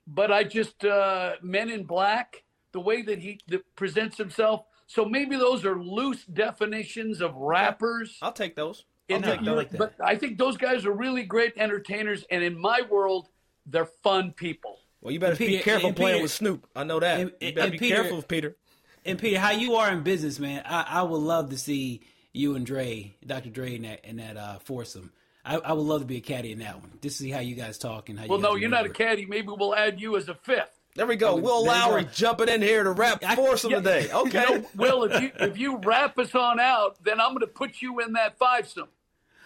[0.06, 2.42] but I just uh, Men in Black,
[2.72, 4.64] the way that he that presents himself.
[4.86, 8.18] So maybe those are loose definitions of rappers.
[8.22, 8.84] I'll take those.
[9.10, 9.66] I'll take the- those.
[9.76, 13.28] But I think those guys are really great entertainers, and in my world,
[13.66, 14.78] they're fun people.
[15.00, 16.66] Well, you better And be Peter- careful and playing Peter- with Snoop.
[16.74, 17.20] I know that.
[17.20, 18.56] and- you better and be Peter- careful, Peter.
[19.04, 20.62] And Peter, how you are in business, man?
[20.66, 22.00] I, I would love to see
[22.34, 23.48] you and Dre, Dr.
[23.48, 25.10] Dre, and that in that uh, foursome.
[25.46, 27.40] I, I would love to be a caddy in that one, just to see how
[27.40, 28.26] you guys talk and how.
[28.26, 29.24] Well, you no, you're not a caddy.
[29.26, 30.70] Maybe we'll add you as a fifth.
[30.96, 31.36] There we go.
[31.36, 32.10] Will there you Lowry go.
[32.14, 33.76] jumping in here to rap I- foursome Yeah.
[33.78, 34.08] today.
[34.14, 34.40] Okay.
[34.48, 37.46] You know, Will, if you if you wrap us on out, then I'm going to
[37.46, 38.88] put you in that fivesome.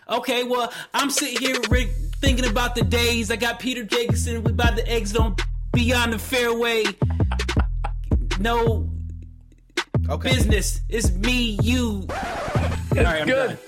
[0.09, 3.30] Okay, well, I'm sitting here Rick, thinking about the days.
[3.30, 4.43] I got Peter Jacobsen.
[4.43, 5.36] We about to exit on
[5.72, 6.84] Beyond the Fairway.
[8.39, 8.89] No
[10.09, 10.30] okay.
[10.30, 10.80] business.
[10.89, 12.07] It's me, you.
[12.99, 13.59] All right, I'm Good.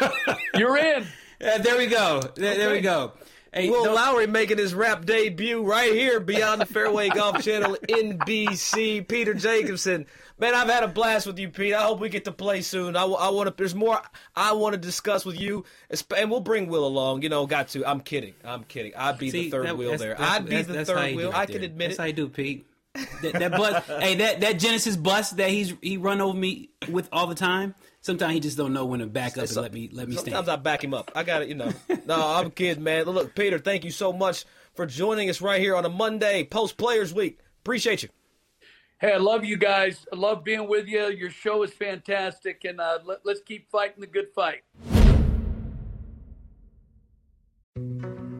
[0.00, 0.36] done.
[0.56, 1.02] You're in.
[1.44, 2.20] Uh, there we go.
[2.34, 3.12] There, there we go.
[3.52, 9.06] Hey, Will Lowry making his rap debut right here, Beyond the Fairway Golf Channel, NBC.
[9.08, 10.04] Peter Jacobsen,
[10.38, 11.72] man, I've had a blast with you, Pete.
[11.72, 12.96] I hope we get to play soon.
[12.96, 13.54] I, want to.
[13.56, 14.00] There's more
[14.34, 15.64] I want to discuss with you,
[16.16, 17.22] and we'll bring Will along.
[17.22, 17.84] You know, got to.
[17.86, 18.34] I'm kidding.
[18.44, 18.92] I'm kidding.
[18.94, 20.14] I'd be the third that- wheel that's- there.
[20.16, 21.32] that's- I'd be that's- the that's third wheel.
[21.34, 22.02] I can admit That's it.
[22.02, 22.66] how you do, Pete.
[23.22, 27.08] That, that bus, hey, that that Genesis bus that he's he run over me with
[27.12, 27.74] all the time.
[28.06, 30.26] Sometimes he just don't know when to back up and let me let me stand.
[30.26, 31.10] Sometimes I back him up.
[31.16, 31.72] I got it, you know.
[32.06, 33.04] no, I'm kidding, man.
[33.06, 34.44] Look, Peter, thank you so much
[34.74, 37.40] for joining us right here on a Monday post Players Week.
[37.62, 38.08] Appreciate you.
[39.00, 40.06] Hey, I love you guys.
[40.12, 41.08] I love being with you.
[41.08, 44.62] Your show is fantastic, and uh, let, let's keep fighting the good fight.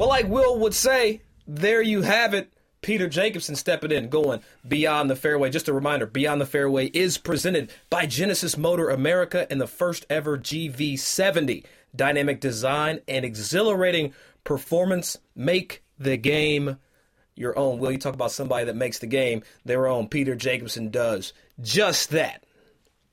[0.00, 2.50] Well, like Will would say, there you have it.
[2.80, 5.50] Peter Jacobsen stepping in, going beyond the fairway.
[5.50, 10.06] Just a reminder Beyond the Fairway is presented by Genesis Motor America and the first
[10.08, 11.66] ever GV70.
[11.94, 16.78] Dynamic design and exhilarating performance make the game
[17.34, 17.78] your own.
[17.78, 20.08] Will you talk about somebody that makes the game their own?
[20.08, 22.42] Peter Jacobsen does just that.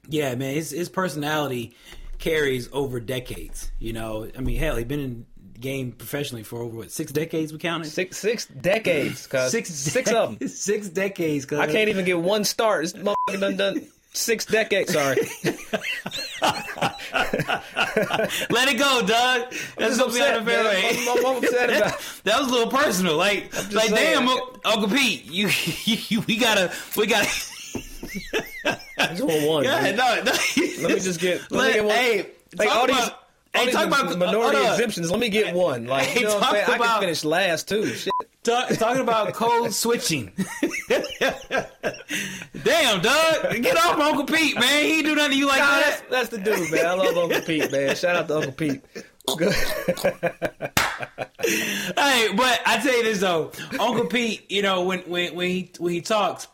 [0.07, 1.75] Yeah, man, his his personality
[2.17, 3.73] carries over decades.
[3.77, 5.25] You know, I mean, hell, he's been in
[5.59, 7.51] game professionally for over what six decades.
[7.51, 10.47] We counted Six six decades, cuz six six of them.
[10.49, 11.45] six decades.
[11.45, 12.83] Cause I can't even get one start.
[12.83, 14.93] This motherfucker done done six decades.
[14.93, 15.17] Sorry.
[18.49, 19.51] let it go, Doug.
[19.77, 20.83] That's what we upset, on the fairway.
[20.83, 23.15] I'm- I'm upset about that was a little personal.
[23.17, 24.25] Like, like, saying.
[24.25, 24.27] damn,
[24.65, 25.49] Uncle- Pete, you,
[25.85, 27.27] you, we gotta, we gotta.
[28.99, 29.63] I just want one.
[29.63, 30.31] Yeah, no, no.
[30.81, 31.51] Let me just get.
[31.51, 31.93] Let, me get one.
[31.95, 35.09] hey, like talk all about- all hey, talk about- minority exemptions.
[35.11, 35.85] Let me get one.
[35.87, 36.65] Like Hey, you know talk saying?
[36.69, 37.85] I about- can finish last too.
[37.87, 38.11] Shit.
[38.43, 40.31] Talk, talking about code switching.
[42.63, 44.85] Damn, Doug, get off Uncle Pete, man.
[44.85, 46.03] He do nothing to you like Nah, that.
[46.09, 46.85] that's, that's the dude, man.
[46.85, 47.95] I love Uncle Pete, man.
[47.95, 48.81] Shout out to Uncle Pete.
[49.37, 49.53] Good.
[51.39, 55.71] Hey, but I tell you this though, Uncle Pete, you know when when when he
[55.77, 56.47] when he talks,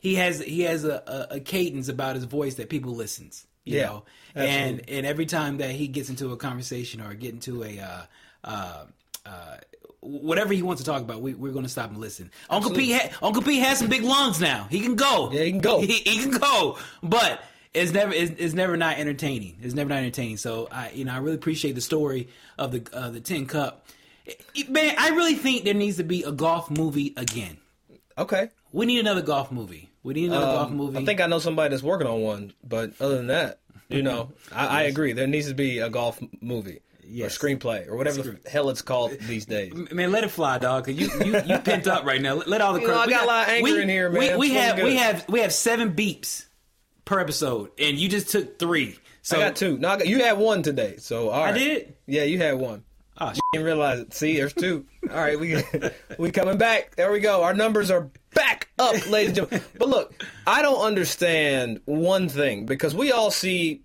[0.00, 3.46] he has he has a, a, a cadence about his voice that people listens.
[3.66, 4.04] You Yeah, know,
[4.36, 8.02] and and every time that he gets into a conversation or get into a uh,
[8.44, 8.84] uh,
[9.26, 9.56] uh,
[10.00, 12.30] whatever he wants to talk about, we, we're going to stop and listen.
[12.48, 14.68] Uncle Pete, ha- Uncle Pete has some big lungs now.
[14.70, 15.30] He can go.
[15.32, 15.80] Yeah, he can go.
[15.80, 17.42] He, he can go, but.
[17.74, 19.58] It's never it's, it's never not entertaining.
[19.60, 20.38] It's never not entertaining.
[20.38, 23.86] So I you know I really appreciate the story of the uh, the Tin Cup.
[24.70, 27.58] Man, I really think there needs to be a golf movie again.
[28.16, 28.48] Okay.
[28.72, 29.90] We need another golf movie.
[30.06, 30.98] We need another golf Um, movie.
[30.98, 34.32] I think I know somebody that's working on one, but other than that, you know,
[34.52, 35.12] I, I agree.
[35.12, 37.36] There needs to be a golf movie Yes.
[37.36, 39.72] or screenplay or whatever the hell it's called these days.
[39.92, 40.88] man, let it fly, dog.
[40.88, 42.34] you you you pent up right now.
[42.34, 43.88] Let, let all the You know, I we got a lot of anger we- in
[43.88, 44.38] here, man.
[44.38, 46.46] we It's have feeling we have we have seven beeps
[47.04, 48.98] per episode, and you just took three.
[49.22, 49.76] So I got two.
[49.76, 50.98] No, I got, you had one today.
[50.98, 51.52] So all right.
[51.54, 51.94] I did?
[52.06, 52.84] Yeah, you had one.
[53.18, 54.12] Oh, didn't realize it.
[54.12, 54.84] See, there's two.
[55.10, 55.62] All right, we
[56.18, 56.96] we coming back.
[56.96, 57.42] There we go.
[57.42, 59.62] Our numbers are back up, ladies and gentlemen.
[59.78, 63.82] But look, I don't understand one thing because we all see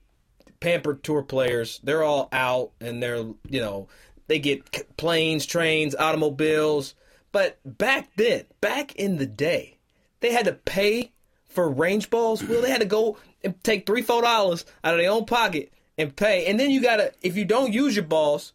[0.60, 1.80] pampered tour players.
[1.84, 3.88] They're all out and they're you know
[4.28, 6.96] they get planes, trains, automobiles.
[7.32, 9.78] But back then, back in the day,
[10.20, 11.14] they had to pay
[11.48, 12.44] for range balls.
[12.44, 15.72] Well, they had to go and take three, four dollars out of their own pocket
[15.98, 16.48] and pay.
[16.48, 18.54] And then you gotta, if you don't use your balls,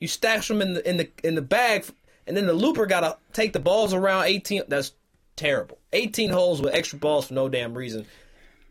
[0.00, 1.84] you stash them in the in the in the bag,
[2.26, 4.62] and then the looper gotta take the balls around eighteen.
[4.68, 4.92] That's
[5.36, 5.78] terrible.
[5.92, 8.06] Eighteen holes with extra balls for no damn reason.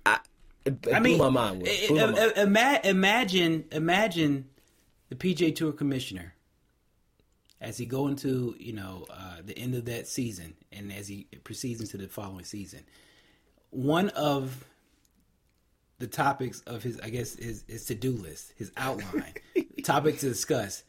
[0.05, 0.19] I,
[0.65, 1.63] it, it I blew mean, my mind.
[1.65, 2.33] It my mind.
[2.37, 4.49] ima- imagine imagine
[5.09, 6.33] the PJ Tour commissioner
[7.59, 11.27] as he go into you know uh, the end of that season and as he
[11.43, 12.81] proceeds into the following season.
[13.69, 14.63] One of
[15.99, 19.33] the topics of his, I guess, his, his to do list, his outline,
[19.83, 20.83] topic to discuss,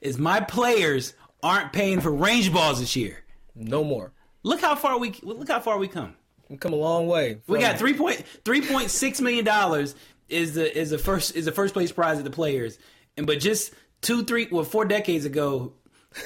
[0.00, 3.24] is my players aren't paying for range balls this year.
[3.54, 4.12] no more.
[4.42, 6.14] Look how far we look how far we come.
[6.48, 7.38] We've come a long way.
[7.46, 9.94] We got three point three point six million dollars
[10.28, 12.78] is the is the first is the first place prize of the players,
[13.16, 15.74] and but just two three well four decades ago,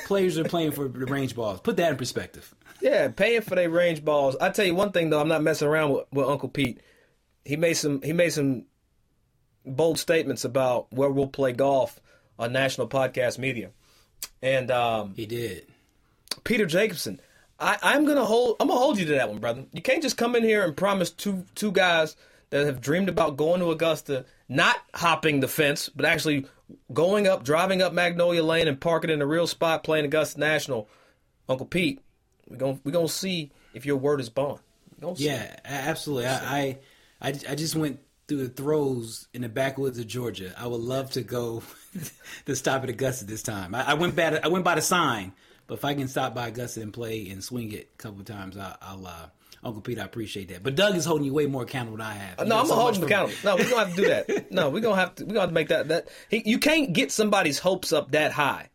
[0.06, 1.60] players are playing for the range balls.
[1.60, 2.54] Put that in perspective.
[2.80, 4.36] Yeah, paying for their range balls.
[4.40, 6.80] I tell you one thing though, I'm not messing around with, with Uncle Pete.
[7.44, 8.66] He made some he made some
[9.66, 12.00] bold statements about where we'll play golf
[12.39, 13.70] on national podcast media.
[14.43, 15.66] and um, He did.
[16.45, 17.20] Peter Jacobsen.
[17.61, 18.57] I, I'm gonna hold.
[18.59, 19.64] I'm gonna hold you to that one, brother.
[19.72, 22.16] You can't just come in here and promise two two guys
[22.51, 26.47] that have dreamed about going to Augusta, not hopping the fence, but actually
[26.93, 30.89] going up, driving up Magnolia Lane and parking in a real spot, playing Augusta National.
[31.49, 32.01] Uncle Pete,
[32.49, 34.59] we're gonna we're gonna see if your word is bond.
[35.20, 36.26] Yeah, absolutely.
[36.26, 36.78] I,
[37.20, 40.54] I, I just went through the throws in the backwoods of Georgia.
[40.58, 41.62] I would love to go
[42.46, 43.74] to stop at Augusta this time.
[43.74, 45.32] I, I went by, I went by the sign,
[45.66, 48.26] but if I can stop by Augusta and play and swing it a couple of
[48.26, 49.06] times, I, I'll.
[49.06, 49.26] Uh,
[49.62, 50.62] Uncle Pete, I appreciate that.
[50.62, 52.38] But Doug is holding you way more accountable than I have.
[52.38, 53.38] You No, I'm so gonna hold him accountable.
[53.44, 54.52] No, we're gonna have to do that.
[54.52, 55.24] No, we're gonna have to.
[55.24, 55.88] We're gonna have to make that.
[55.88, 58.68] That he, you can't get somebody's hopes up that high.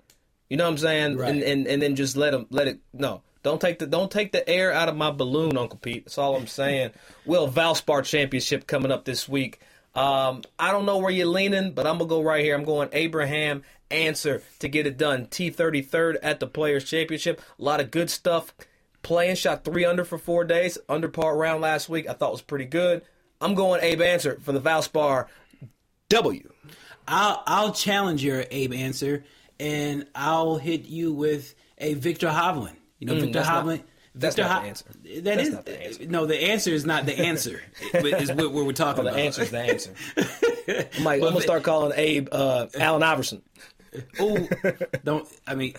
[0.49, 1.17] You know what I'm saying?
[1.17, 1.29] Right.
[1.29, 2.79] And, and and then just let them let it.
[2.91, 6.05] No, don't take the don't take the air out of my balloon, Uncle Pete.
[6.05, 6.91] That's all I'm saying.
[7.25, 9.59] Will Valspar Championship coming up this week.
[9.95, 12.55] Um, I don't know where you're leaning, but I'm gonna go right here.
[12.55, 15.25] I'm going Abraham Ancer to get it done.
[15.27, 17.41] T33rd at the Players Championship.
[17.59, 18.53] A lot of good stuff.
[19.01, 20.77] Playing shot three under for four days.
[20.87, 22.07] Under par round last week.
[22.07, 23.01] I thought was pretty good.
[23.41, 25.27] I'm going Abe Ancer for the Valspar
[26.09, 26.49] W.
[27.07, 29.23] I'll I'll challenge your Abe Ancer,
[29.59, 32.78] and I'll hit you with a Viktor Hovland.
[32.99, 33.83] You know, Viktor Mm, that's not- Hovland.
[34.15, 34.85] that's Viktor not Ho- the answer.
[35.03, 36.05] That That's is- not the answer.
[36.07, 36.25] no.
[36.25, 37.61] The answer is not the answer.
[37.93, 39.19] is what, we're talking Oh, the about.
[39.19, 39.93] answer's the answer.
[40.97, 43.41] I'm, like, I'm gonna start calling Abe uh, Allen Iverson.
[44.19, 44.47] Oh,
[45.03, 45.27] don't.
[45.47, 45.73] I mean,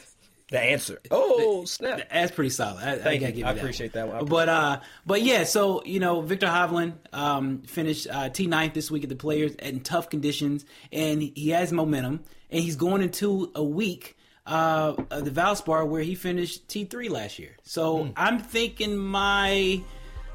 [0.50, 0.98] The answer.
[1.12, 2.08] Oh snap!
[2.12, 2.82] That's pretty solid.
[2.82, 3.44] I, I, Thank gotta you.
[3.44, 4.16] I that appreciate that one.
[4.16, 8.74] I But uh, but yeah, so you know, Viktor Hovland um, finished uh, T 9th
[8.74, 13.00] this week at the Players in tough conditions, and he has momentum, and he's going
[13.02, 14.16] into a week.
[14.46, 17.56] Uh, of the Valspar where he finished T three last year.
[17.62, 18.10] So Hmm.
[18.16, 19.80] I'm thinking my,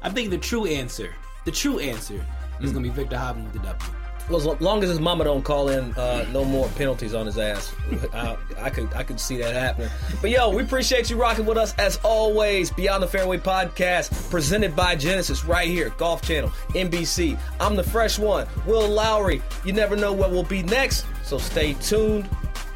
[0.02, 1.12] I'm thinking the true answer,
[1.44, 2.24] the true answer
[2.60, 3.92] is gonna be Viktor Hovland with the W.
[4.28, 7.38] Well, as long as his mama don't call in uh, no more penalties on his
[7.38, 7.72] ass,
[8.12, 9.88] I, I could I could see that happening.
[10.20, 12.70] But yo, we appreciate you rocking with us as always.
[12.72, 17.38] Beyond the Fairway podcast, presented by Genesis, right here, Golf Channel, NBC.
[17.60, 19.42] I'm the fresh one, Will Lowry.
[19.64, 22.28] You never know what will be next, so stay tuned.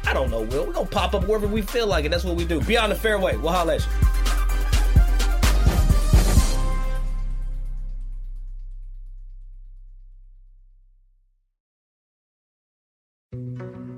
[0.05, 0.65] I don't know, Will.
[0.65, 2.09] We're gonna pop up wherever we feel like it.
[2.09, 2.61] That's what we do.
[2.61, 3.37] Beyond the Fairway.
[3.37, 4.40] We'll at you.